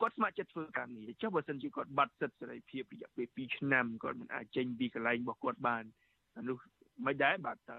[0.00, 5.84] គាត់ស្ម័គ្រចិត្តធ្វើការងារចុះបើសិនជាគាត់បាត់សិទ្ធិសេរីភាពរយៈពេល2ឆ្នាំគាត់មិនអាចចេញពីកន្លែងរបស់គាត់បាន
[6.48, 6.56] នោះ
[7.06, 7.78] មិនដែរបាទតើ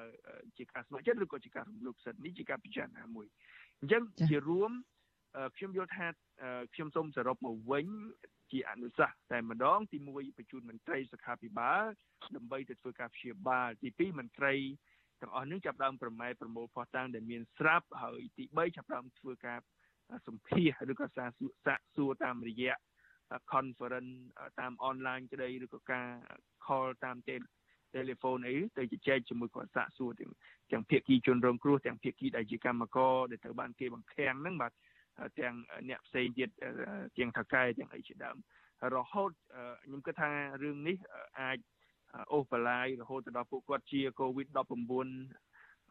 [0.58, 3.28] ជាការស្ម័គ្រចិត្តឬក៏ជាការរំលោភសិទ្ធិនេះជាការពិចារណាមួយ
[3.80, 4.72] អញ្ចឹងជារួម
[5.58, 6.08] ខ្ញុំយល់ថា
[6.74, 7.86] ខ្ញុំសូមសរុបមកវិញ
[8.52, 11.84] ជាអនុសាសន៍តែម្ដងទី1បញ្ជូនមន្ត្រីសុខាភិបាល
[12.36, 14.56] ដើម្បីទៅធ្វើការព្យាបាលទី2មន្ត្រី
[15.22, 19.60] ទាំងអស់នឹងចាប់ដើមប្រម៉ែប្រមូលផុសតាំងដែលមានស្រាប់ហើយទី3ចាប់ដើមធ្វើការ
[20.28, 22.74] សម្ភាសឬក៏សាកសួរតាមរយៈ
[23.54, 24.14] conference
[24.60, 26.08] តាមអនឡាញក្តីឬក៏ការ
[26.66, 27.18] call តាម
[27.96, 30.32] telephone អីទៅជជែកជាមួយគាត់សាកសួរទាំង
[30.72, 34.72] ទាំងភាគីជនរងគ្រោះទាំងភាគីដែលជាកម្មករដែលត្រូវបានគេបង្ខាំងហ្នឹងបាទ
[35.40, 35.56] ទាំង
[35.90, 36.50] អ្នកផ្សេងទៀត
[37.18, 38.38] ទាំងថកែទាំងអីជាដើម
[38.96, 39.32] រហូត
[39.84, 40.32] ខ្ញុំគិតថា
[40.64, 40.98] រឿងនេះ
[41.42, 41.60] អាច
[42.34, 44.62] អូសបន្លាយរហូតទៅដល់ពួកគាត់ជា COVID-19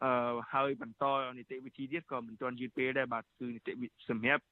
[0.03, 0.11] អឺ
[0.53, 1.03] ហើយបន្ត
[1.37, 4.43] នីតិវិធីទៀតក៏មិនទាន់យឺតពេលដែរបាទគឺនីតិវិធីសម្រាប់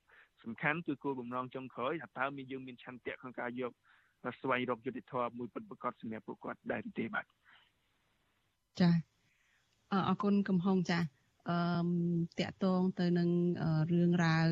[0.43, 3.71] សំខាន់គឺគោលបំណងចុងក្រោយថាតើមានយើងមានឆន្ទៈក្នុងការយក
[4.41, 7.25] ស្វែងរកយុត្តិធម៌មួយពិតប្រាកដសម្រាប់ពួកគាត់ដែរទេបាទ
[8.79, 8.89] ចា
[9.93, 10.99] អរគុណកំហុងចា
[11.49, 11.57] អឺ
[12.39, 13.29] តកតងទៅនឹង
[13.91, 14.45] រឿងរ៉ាវ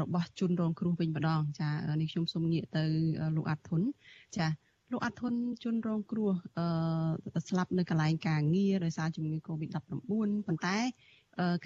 [0.00, 2.84] របស់ជនរងគ្រោះវិញម្ដង ចានេះខ្ញុំសូមងាកទៅ
[3.36, 3.82] លោកអាត់ធុន
[4.36, 4.46] ចា
[4.92, 5.34] លោកអាត់ធុន
[5.64, 9.76] ជនរងគ្រោះអឺស្លាប់នៅកន្លែងការងារដោយសារជំងឺ Covid-19
[10.46, 10.76] ប៉ុន្តែ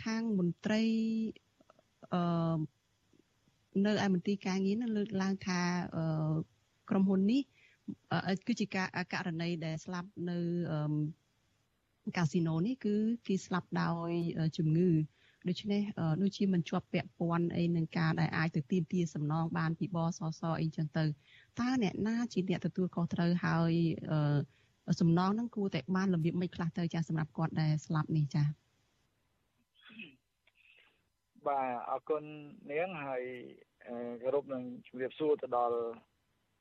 [0.04, 0.82] ខាងមន្ត្រី
[2.12, 2.58] អឺ
[3.86, 5.60] នៅឯមន្ទីរការងារនឹងលើកឡើងថា
[6.90, 7.42] ក្រុមហ៊ុននេះ
[8.46, 10.38] គឺជាការករណីដែលស្លាប់នៅ
[12.16, 12.94] កាស៊ីណូនេះគឺ
[13.26, 14.10] គេស្លាប់ដោយ
[14.58, 14.90] ជំងឺ
[15.48, 15.82] ដូច្នេះ
[16.22, 21.04] ដូចជាមិនជាប់ពាក់ព័ន្ធអីនឹងការដែលអាចទៅទាមទារសំណងបានពីបសសអីចឹងទៅ
[21.60, 23.72] តើអ្នកណាជាអ្នកទទួលខុសត្រូវហើយ
[25.00, 28.44] សំណងហ្នឹងគួរតែបានរបៀបមិនខ្លះទៅចាសម្រាប់គាត់ដែលស្លាប់នេះចា
[31.46, 32.22] បាទអរគុណ
[32.70, 33.22] នាងហើយ
[34.22, 35.78] គោរពនឹងជម្រាបសួរទៅដល់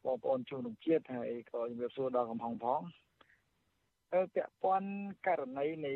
[0.06, 2.82] បងប្អូនជនរួមជាតិហើយក៏ជម្រាបសួរដល់កំហុងផង
[4.14, 4.90] អឺពាក់ព័ន្ធ
[5.28, 5.94] ករណីនៃ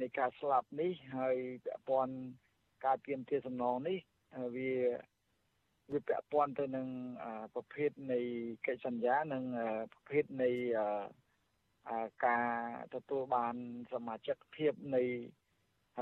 [0.00, 2.14] នៃការស្លាប់នេះហើយពាក់ព័ន្ធ
[2.84, 3.98] ការទៀមទាសំណងនេះ
[4.56, 4.72] វា
[5.92, 6.86] វាពាក់ព័ន្ធទៅនឹង
[7.54, 8.20] ប្រភេទនៃ
[8.66, 9.44] កិច្ចសន្យានិង
[9.92, 10.50] ប្រភេទនៃ
[12.26, 12.48] ការ
[12.94, 13.54] ទទួលបាន
[13.92, 15.02] សមាជិកភាពនៃ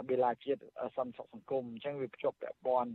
[0.08, 0.60] បេឡាជាតិ
[0.96, 2.92] សន្តិសុខសង្គមអញ្ចឹងវាភ្ជាប់ពាក់ព័ន្ធ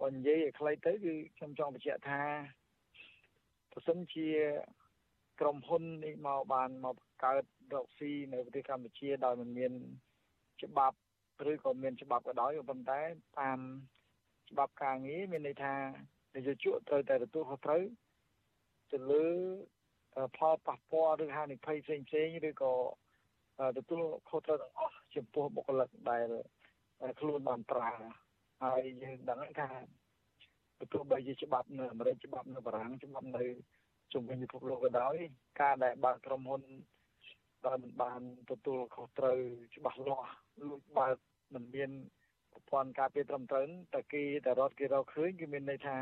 [0.00, 2.22] បើនិយាយឲ្យខ្លីទៅគឺខ្ញុំចង់បញ្ជាក់ថា
[3.72, 4.28] ប្រសិនជា
[5.40, 7.44] ក្រុមហ៊ុននេះមកបានមកកើត
[7.74, 9.72] រកស៊ីនៅប្រទេសកម្ពុជាដោយមិនមាន
[10.62, 10.98] ច្បាប់
[11.50, 13.00] ឬក៏មានច្បាប់ក៏ដោយប៉ុន្តែ
[13.40, 13.58] តាម
[14.50, 15.74] ច្បាប់ការងារមានន័យថា
[16.34, 17.82] នយោជកត្រូវតែទទួលខុសត្រូវ
[18.92, 19.26] ទៅលើ
[20.36, 22.74] ផលប៉ះពាល់ឬហានិភ័យផ្សេងផ្សេងឬក៏
[23.78, 26.28] ទទួលខុសត្រូវទាំងអស់ចំពោះបុគ្គលិកដែល
[27.20, 27.90] ខ្លួនបានប្រើ
[28.62, 29.68] ហើយយើងដឹងថា
[30.92, 33.44] ទោះបីជាច្បាប់នៅអាមេរិកច្បាប់នៅបារាំងច្បាប់នៅ
[34.12, 35.14] ជុំវិញពិភពលោកក៏ដោយ
[35.60, 36.62] ការដែលបើកក្រុមហ៊ុន
[37.66, 38.20] ដែលមិនបាន
[38.50, 39.38] ទទួលខុសត្រូវ
[39.76, 40.32] ច្បាស់លាស់
[40.68, 41.16] លួចបើក
[41.54, 41.90] មិនមាន
[42.54, 45.98] ប្រព័ន្ធការពារត្រឹមត្រូវតែគេតែរត់គេរកឃើញគឺមានន័យថា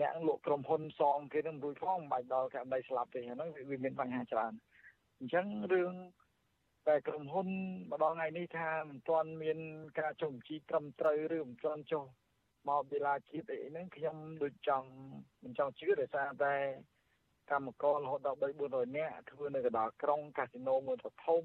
[0.00, 4.52] អ្នកលក់ក្រុមហ៊ុនសងគេនឹងរួចផងមិនបាច់ដល់ករណីស្លាប់ទេហ្នឹងវាមានបញ្ហាច្រើន
[5.18, 5.94] អញ្ចឹងរឿង
[6.88, 7.48] តែក្រុមហ៊ុន
[7.92, 9.58] ម្ដងថ្ងៃនេះថាមិនទាន់មាន
[10.00, 12.04] ការចុះបញ្ជីត្រឹមត្រូវឬមិនទាន់ចុះ
[12.68, 14.88] មកវិឡាជាតិអីហ្នឹងខ្ញុំដូចចង់
[15.42, 16.54] មិនចង់ជឿដោយសារតែ
[17.50, 20.96] កម្មកររហូតដល់3 400នាក់ធ្វើនៅកណ្ដាលក្រុងកាស៊ីណូមួយ
[21.26, 21.44] ធំ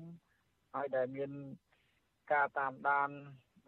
[0.76, 1.32] ហើយដែលមាន
[2.34, 3.10] ការតាមដាន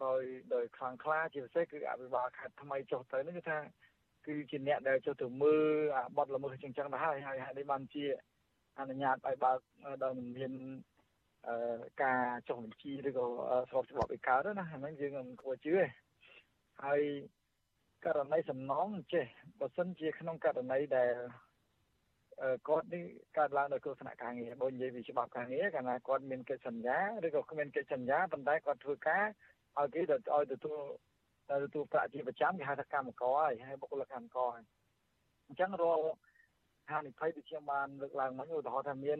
[0.04, 0.22] ដោយ
[0.54, 3.58] ដោយខ្លាំងក្លាជាពិសេសគឺអភិបាលខេត្តថ្មីចុះទៅនេះគឺថា
[4.26, 8.04] គឺជាអ្នកដែលចុះទៅមើលអាបទល្មើសចឹងចឹងទៅហើយហើយនេះបានជា
[8.78, 9.58] អនុញ្ញាតឲ្យបើក
[10.02, 10.52] ដោយមិនមាន
[11.48, 13.26] អឺការចុះបញ្ជីឬក៏
[13.70, 15.86] ស្របច្បាប់ឯកើតណាហ្នឹងយើងមិនគួរជឿទេ
[16.84, 17.02] ហើយ
[18.04, 19.26] ករណីសំណងចេះ
[19.60, 21.14] បើសិនជាក្នុងករណីដែល
[22.68, 23.04] គាត់នេះ
[23.38, 29.24] កើតឡើងដោយគ្រោះថ្នាក់ការងារបើនិយាយពីច្បាប់ការងារកាលណាគាត់មានកិច្ចសន្យាឬក៏គ្មានកិច្ចសន្យាប៉ុន្តែគាត់ធ្វើការ
[29.78, 30.78] ឲ្យគេទៅឲ្យទទួល
[31.50, 34.64] ទទួលប្រាក់ជាប្រចាំគេហៅថាកម្មករហើយហើយបុគ្គលិកកម្មករហើយ
[35.46, 36.04] អញ្ចឹងរាល់
[36.90, 39.18] ហានិភ័យដូចខ្ញុំបានលើកឡើងមកឧទាហរណ៍ថាមាន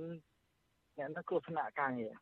[0.99, 2.15] អ្នកនៅគ្រោះថ្នាក់ការងារ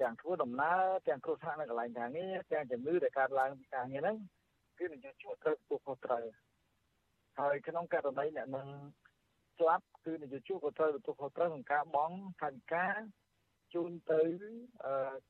[0.00, 4.16] ទាំងធ្វើដំណើរទាំងគ្រោះថ្នាក់នៅកន្លែងការងារទាំងជំងឺដែលកើតឡើងពីការងារហ្នឹង
[4.78, 6.24] គឺនឹងយកជួបត្រូវពុះខុសត្រូវ
[7.40, 8.68] ហើយក្នុងករណីអ្នកនឹង
[9.58, 12.86] ស្លាប់គឺនយោជកក៏ត្រូវទទួលខុសត្រូវក្នុងការបង់ថវិកា
[13.74, 14.22] ជូនទៅ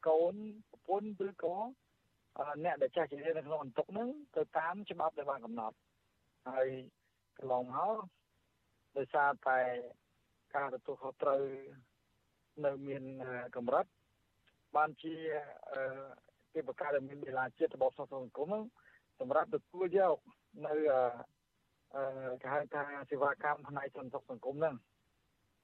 [0.09, 0.35] កូន
[0.71, 1.57] ប្រពន្ធឬក៏
[2.65, 5.77] អ្នកដែលចាស់ជានៅក្នុងអន្ទុកហ្នឹងទៅតាមច្បាប់ដែលបានកំណត់
[6.49, 6.69] ហើយ
[7.39, 7.97] កន្លងមក
[8.97, 9.59] ដោយសារតែ
[10.55, 11.43] ការទទួលខុសត្រូវ
[12.65, 13.03] នៅមាន
[13.57, 13.87] កម្រិត
[14.77, 15.15] បានជា
[16.53, 18.65] គេបង្កើតឲ្យមានវេលាជាតិរបបសង្គមហ្នឹង
[19.21, 20.17] សម្រាប់ទទួលយក
[20.67, 20.75] នៅ
[21.95, 24.75] អឺគេហៅថាសេវាកម្មផ្នែកសន្តិសុខសង្គមហ្នឹង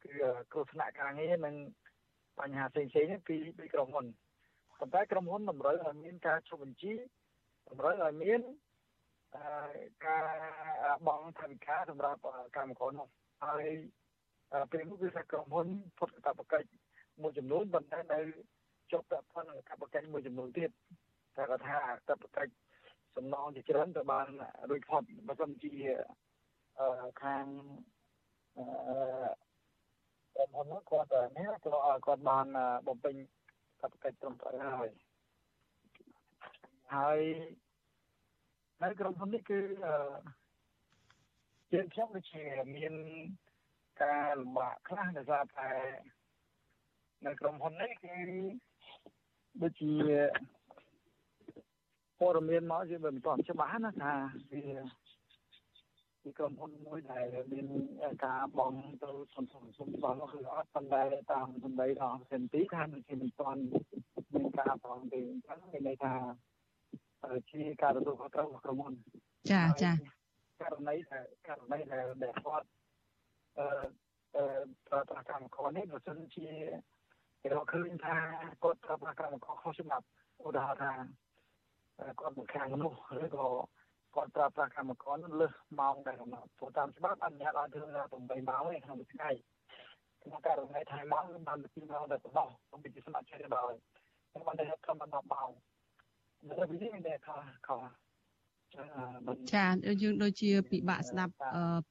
[0.02, 0.10] គឺ
[0.52, 1.54] គ្រោះថ្នាក់ការងារនិង
[2.41, 4.07] បញ្ហាផ្សេងៗពីពីក្រុមហ៊ុន
[4.78, 6.93] ប៉ុន្តែក្រុមហ៊ុនតម្រូវឲ្យមានការចុះបញ្ជី
[7.70, 8.41] តម្រូវឲ្យមាន
[10.07, 10.24] ការ
[11.07, 12.20] បង់ថវិកាសម្រាប់
[12.57, 13.09] កម្មករនោះ
[13.45, 13.66] ហើយ
[14.70, 15.66] ពេលនោះគឺថាក្រុមហ៊ុន
[15.99, 16.68] ផុតកាតព្វកិច្ច
[17.22, 18.18] មួយចំនួនប៉ុន្តែនៅ
[18.91, 20.70] ជាប់ពាក់ព័ន្ធនឹងកាតព្វកិច្ចមួយចំនួនទៀត
[21.37, 21.78] តែគាត់ថា
[22.09, 22.53] កាតព្វកិច្ច
[23.16, 24.26] សំណងជាច្រើនទៅបាន
[24.70, 25.72] រួចផុតបើមិនជា
[27.22, 27.45] ខាង
[28.57, 28.66] អឺ
[30.37, 31.62] ក្រុមហ៊ុនគាត់នេះគាត់
[32.07, 32.47] គាត់បាន
[32.87, 33.14] បំពេញ
[33.80, 34.89] កាតព្វកិច្ចត្រឹមត្រូវហើយ
[36.95, 37.20] ហើយ
[38.82, 39.95] នៅក្រុមហ៊ុននេះគឺអឺ
[41.72, 42.45] ជាខ្ញុំដូចជា
[42.76, 42.95] មាន
[44.03, 45.70] ការលំបាកខ្លះដោយសារតែ
[47.26, 48.16] នៅក្រុមហ៊ុននេះគឺ
[49.62, 49.93] ដូចជា
[52.18, 54.12] ព័ត៌មានមកជាមិនទាន់ច្បាស់ណាថា
[54.53, 54.62] វា
[56.26, 57.66] ពីក្រុមហ៊ុនមួយដែលមាន
[58.24, 58.74] ការបង
[59.04, 61.02] ទៅសន្សំសំបងនោះគឺអត់ប៉ុន្តែ
[61.32, 63.60] តាមសម្ដីរបស់សិនទីថាដូចជាមិនទាន់
[64.34, 66.14] មានការបងទេអញ្ចឹងមានន័យថា
[67.50, 68.94] ជាការទទួលខុសត្រូវរបស់ក្រុមហ៊ុន
[69.52, 69.92] ចាចា
[70.60, 72.66] ករណីដែលករណីដែលដែលគាត់
[73.58, 73.66] អឺ
[74.36, 74.44] អឺ
[74.86, 76.48] ប្រើប្រាស់កម្មករនេះបើសិនជា
[77.42, 78.16] គេរកឃើញថា
[78.62, 80.06] គាត់ប្រើប្រាស់កម្មករខុសច្បាប់
[80.46, 80.92] ឧទាហរណ៍ថា
[82.20, 83.46] គាត់មកខាងនោះឬក៏
[84.16, 87.82] គាត់ប្រើប្រាស់កម្មករនោះលើសម៉ោងដែលកំណត់ព្រោះតាមច្បាប់អនុញ្ញាតឲ្យធ្វើ
[88.16, 89.30] 8ម៉ោងឯក្នុងមួយថ្ងៃ
[90.22, 93.74] ក្នុងករណីថៃម៉ោងគឺបាន2ម៉ោងតែប៉ុណ្ណោះខ្ញុំពិសេសស្ម័គ្រចិត្តដល់
[94.30, 95.50] ខ្ញុំបានតែត្រឹម10ម៉ោង
[96.48, 98.05] តែវាមានតែខុសខុស
[99.52, 99.66] ចា
[100.02, 101.34] យើងដូចជាពិបាកស្ដាប់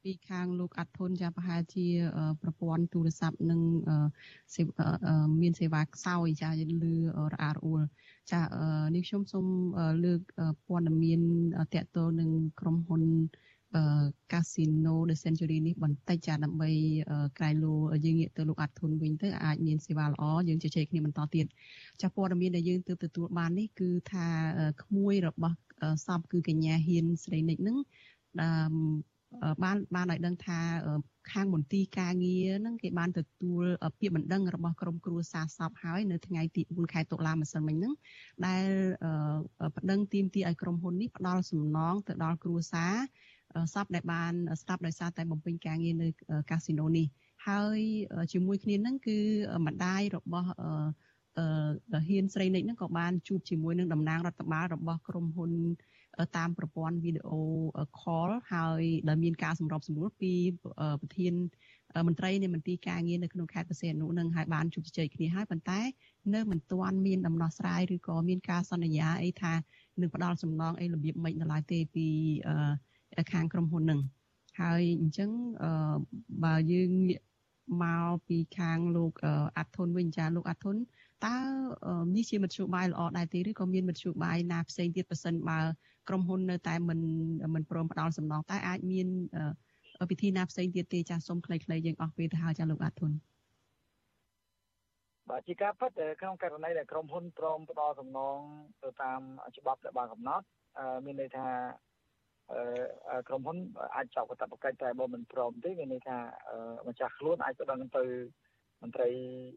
[0.03, 1.87] ពីខាងលោកអាត់ធុនចាប្រហែលជា
[2.41, 3.61] ប្រព័ន្ធទូរស័ព្ទនិង
[5.41, 6.93] មានសេវាខ្សោយចាយើងលឺ
[7.33, 7.81] រអាក់រអួល
[8.31, 8.41] ចា
[8.95, 9.45] នេះខ្ញុំសូម
[10.05, 10.21] លើក
[10.67, 11.21] ព័ត៌មាន
[11.75, 13.03] តកតលនឹងក្រុមហ៊ុន
[14.31, 16.69] Casino The Century នេះបន្តិចចាដើម្បី
[17.37, 17.73] ក្រៃលោ
[18.05, 21.45] យើងងាកទៅលោកអាត់ធុនវិញទៅអាចមានសេវាល្អយើងជជែកគ្នាបន្តទៀត
[22.01, 24.27] ចាព័ត៌មានដែលយើងទើបទទួលបាននេះគឺថា
[24.83, 25.55] ក្មួយរបស់
[26.05, 27.77] សពគឺកញ្ញាហ៊ានស្រីនិចនឹង
[29.63, 30.59] បានបានឲ្យដឹងថា
[31.31, 33.63] ខាងមន្ទីរការងារហ្នឹងគេបានទទួល
[33.99, 37.93] ពាក្យបណ្ដឹងរបស់ក្រមគ្រួសារសពហើយនៅថ្ងៃទី4ខែតុលាម្សិលមិញហ្នឹង
[38.47, 38.65] ដែល
[39.75, 42.95] បណ្ដឹងទីមទីឲ្យក្រុមហ៊ុននេះផ្ដល់សំណងទៅដល់គ្រួសារ
[43.73, 46.07] សពដែលបានស្ដាប់ដោយសារតែបំពេញការងារនៅ
[46.49, 47.05] កាស៊ីណូនេះ
[47.47, 47.79] ហើយ
[48.33, 49.17] ជាមួយគ្នានឹងគឺ
[49.67, 50.49] ម្ដាយរបស់
[51.37, 55.51] អឺហ៊ានស្រីនិចហ្នឹងក៏បានជួបជាមួយនឹងតំណាងរដ្ឋបាលរបស់ក្រុមហ៊ុន
[56.37, 57.39] តាមប្រព័ន្ធវីដេអូ
[57.99, 60.33] call ហើយដែលមានការសម្របសម្រួលពី
[61.01, 61.33] ប្រធាន
[62.07, 65.79] មន្ត្រីនៃមន្ទីរការងារនៅក្នុងខេត្តបរសេនុនឹងហើយបានជួបជជែកគ្នាហើយប៉ុន្តែ
[66.33, 69.53] នៅមិនទាន់មានដំណោះស្រាយឬក៏មានការសន្យាអីថា
[70.01, 72.07] នឹងផ្ដល់សំណងអីរបៀបម៉េចនៅឡើយទេពី
[73.31, 73.99] ខាងក្រុមហ៊ុននឹង
[74.61, 75.29] ហើយអញ្ចឹង
[76.43, 76.91] បើយើង
[77.83, 79.13] មកពីខាងលោក
[79.57, 80.75] អាត់ធុនវិញចាលោកអាត់ធុន
[81.25, 81.35] តើ
[82.15, 85.59] នេះជាមធ្យោបាយល្អដែរទេឬក៏មានមធ្យោបាយណាផ្សេងទៀតប៉ះសិនបើ
[86.09, 86.99] ក្រុមហ៊ុននៅតែមិន
[87.55, 89.07] មិនព្រមផ្ដល់សំណងតែអាចមាន
[90.09, 93.11] វិធីណាផ្សេងទៀតទេចាសសូមខ្លីៗយើងអស់ពេលទៅហើយចាលោកអាធុន
[95.29, 98.37] បាទជាការពិតក្នុងករណីដែលក្រុមហ៊ុនព្រមផ្ដល់សំណង
[98.83, 99.21] ទៅតាម
[99.57, 100.45] ច្បាប់ដែលបានកំណត់
[101.05, 101.47] មានន័យថា
[103.27, 103.57] ក្រុមហ៊ុន
[103.95, 106.17] អាចចោទកាតព្វកិច្ចតែបើមិនព្រមទេមានន័យថា
[106.87, 108.03] ម្ចាស់ខ្លួនអាចប្តឹងទៅ
[108.81, 109.09] មន្ត្រី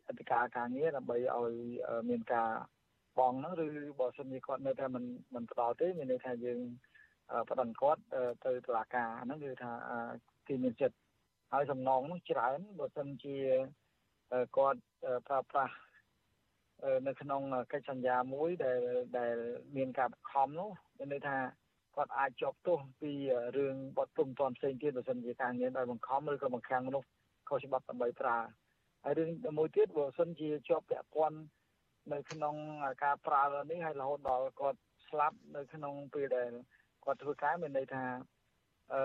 [0.09, 1.53] អធិការការងារដើម្បីឲ្យ
[2.11, 2.51] មានការ
[3.19, 3.67] បងហ្នឹងឬ
[4.01, 5.05] បើសិនជាគាត់នៅតែមិន
[5.35, 6.61] មិនផ្ដល់ទេមានន័យថាយើង
[7.51, 8.03] ប្តឹងគាត់
[8.45, 9.73] ទៅតុលាការហ្នឹងគឺថា
[10.49, 10.97] គេមានចិត្ត
[11.53, 13.37] ហើយសំណងនោះច្រើនបើសិនជា
[14.57, 14.81] គាត់
[15.29, 15.75] ប្រើប្រាស់
[17.07, 17.43] នៅក្នុង
[17.73, 18.81] កិច្ចសន្យាមួយដែល
[19.19, 19.37] ដែល
[19.77, 21.37] មានការបង្ខំនោះមានន័យថា
[21.97, 23.13] គាត់អាចជាប់ទោសពី
[23.57, 27.09] រឿងបទទុំទាន់ផ្សេងទៀតបើសិនជាការងារដោយបង្ខំឬក៏បង្ខាំងមនុស្ស
[27.49, 28.39] ខុសច្បាប់ដើម្បីប្រើ
[29.05, 31.39] ហើយរឿងមួយទៀតបើសិនជាជាប់ពាក់ព័ន្ធ
[32.13, 32.55] នៅក្នុង
[33.05, 36.51] ការប្រើនេះហើយរហូតដល់គាត់ស្លាប់នៅក្នុងពេលដែល
[37.05, 38.05] គាត់ធ្វើការមានន័យថា
[38.95, 39.03] អឺ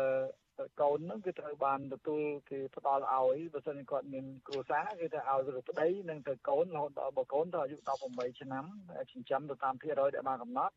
[0.82, 7.78] កូននឹងគឺត្រូវបានទទួលគេផ្ដល់ឲ្យបើសិនគាត់មានគ្រួសារគឺទៅឲ្យទៅប្តីនិងទៅកូនរហូតដល់បើកូនទៅអាយុ
[8.10, 8.66] 18ឆ្នាំ
[9.12, 10.76] ចិញ្ចឹមទៅតាមភាគរយដែលបានកំណត់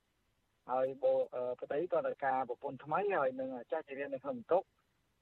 [0.70, 1.14] ហើយបើ
[1.60, 4.62] ប្តីក៏ត្រូវការប្រពន្ធថ្មីហើយនឹងចាស់ជារៀននៅក្នុងបន្ទុក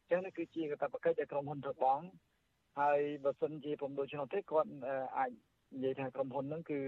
[0.01, 2.01] អញ្ចឹងនេះគឺជាកាតព្វកិច្ចដែលក្រុមហ៊ុនធ្វើបង
[2.81, 4.71] ហើយបើសិនជាពុំដូច្នោះទេគាត់
[5.19, 5.31] អាច
[5.75, 6.81] និយាយថាក្រុមហ៊ុនហ្នឹងគឺ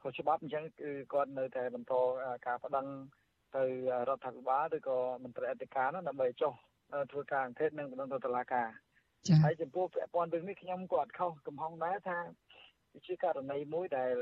[0.00, 1.94] ខុសច្បាប់អញ្ចឹងគឺគាត់នៅតែបន្ត
[2.46, 2.86] ការប្តឹង
[3.56, 3.64] ទៅ
[4.08, 6.52] រដ្ឋាភិបាលឬក៏មន្ត្រីអធិការនោះដើម្បីចុះ
[7.12, 8.68] ធ្វើការអង្កេតនិងបន្តទៅតុលាការ
[9.44, 12.18] ហើយចំពោះពាក់ព័ន្ធរឿងនេះខ្ញុំក៏អត់ខុសកំហុសដែរថា
[12.92, 14.12] វាជាករណីមួយដែល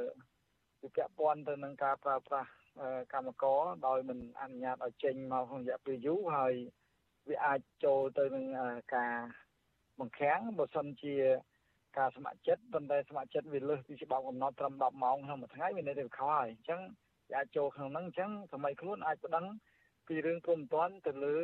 [0.82, 2.50] វាពាក់ព័ន្ធទៅនឹងការប្រើប្រាស់
[3.12, 6.54] កម្មករដោយមិនអនុញ្ញាតឲ្យចេញមកក្នុងរយៈពេលយូរហើយ
[7.28, 8.46] វាអាចចូលទៅនឹង
[8.96, 9.14] ការ
[10.01, 11.14] បង្ខាំងបើសិនជា
[11.99, 16.80] ការស្ម័គ្រចិត្តប៉ុន្តែស្ម័គ្រចិត្តវាលើសពីច្បាប់កំណត់ត្រឹម10ម៉ោងក្នុងមួយថ្ងៃវានៅតែខុសហើយអញ្ចឹង
[17.36, 19.47] អាចចូលក្នុងហ្នឹងអញ្ចឹងសម័យខ្លួនអាចប្តឹង
[20.07, 21.36] ពីរឿងព្រមតាន់ទៅលើ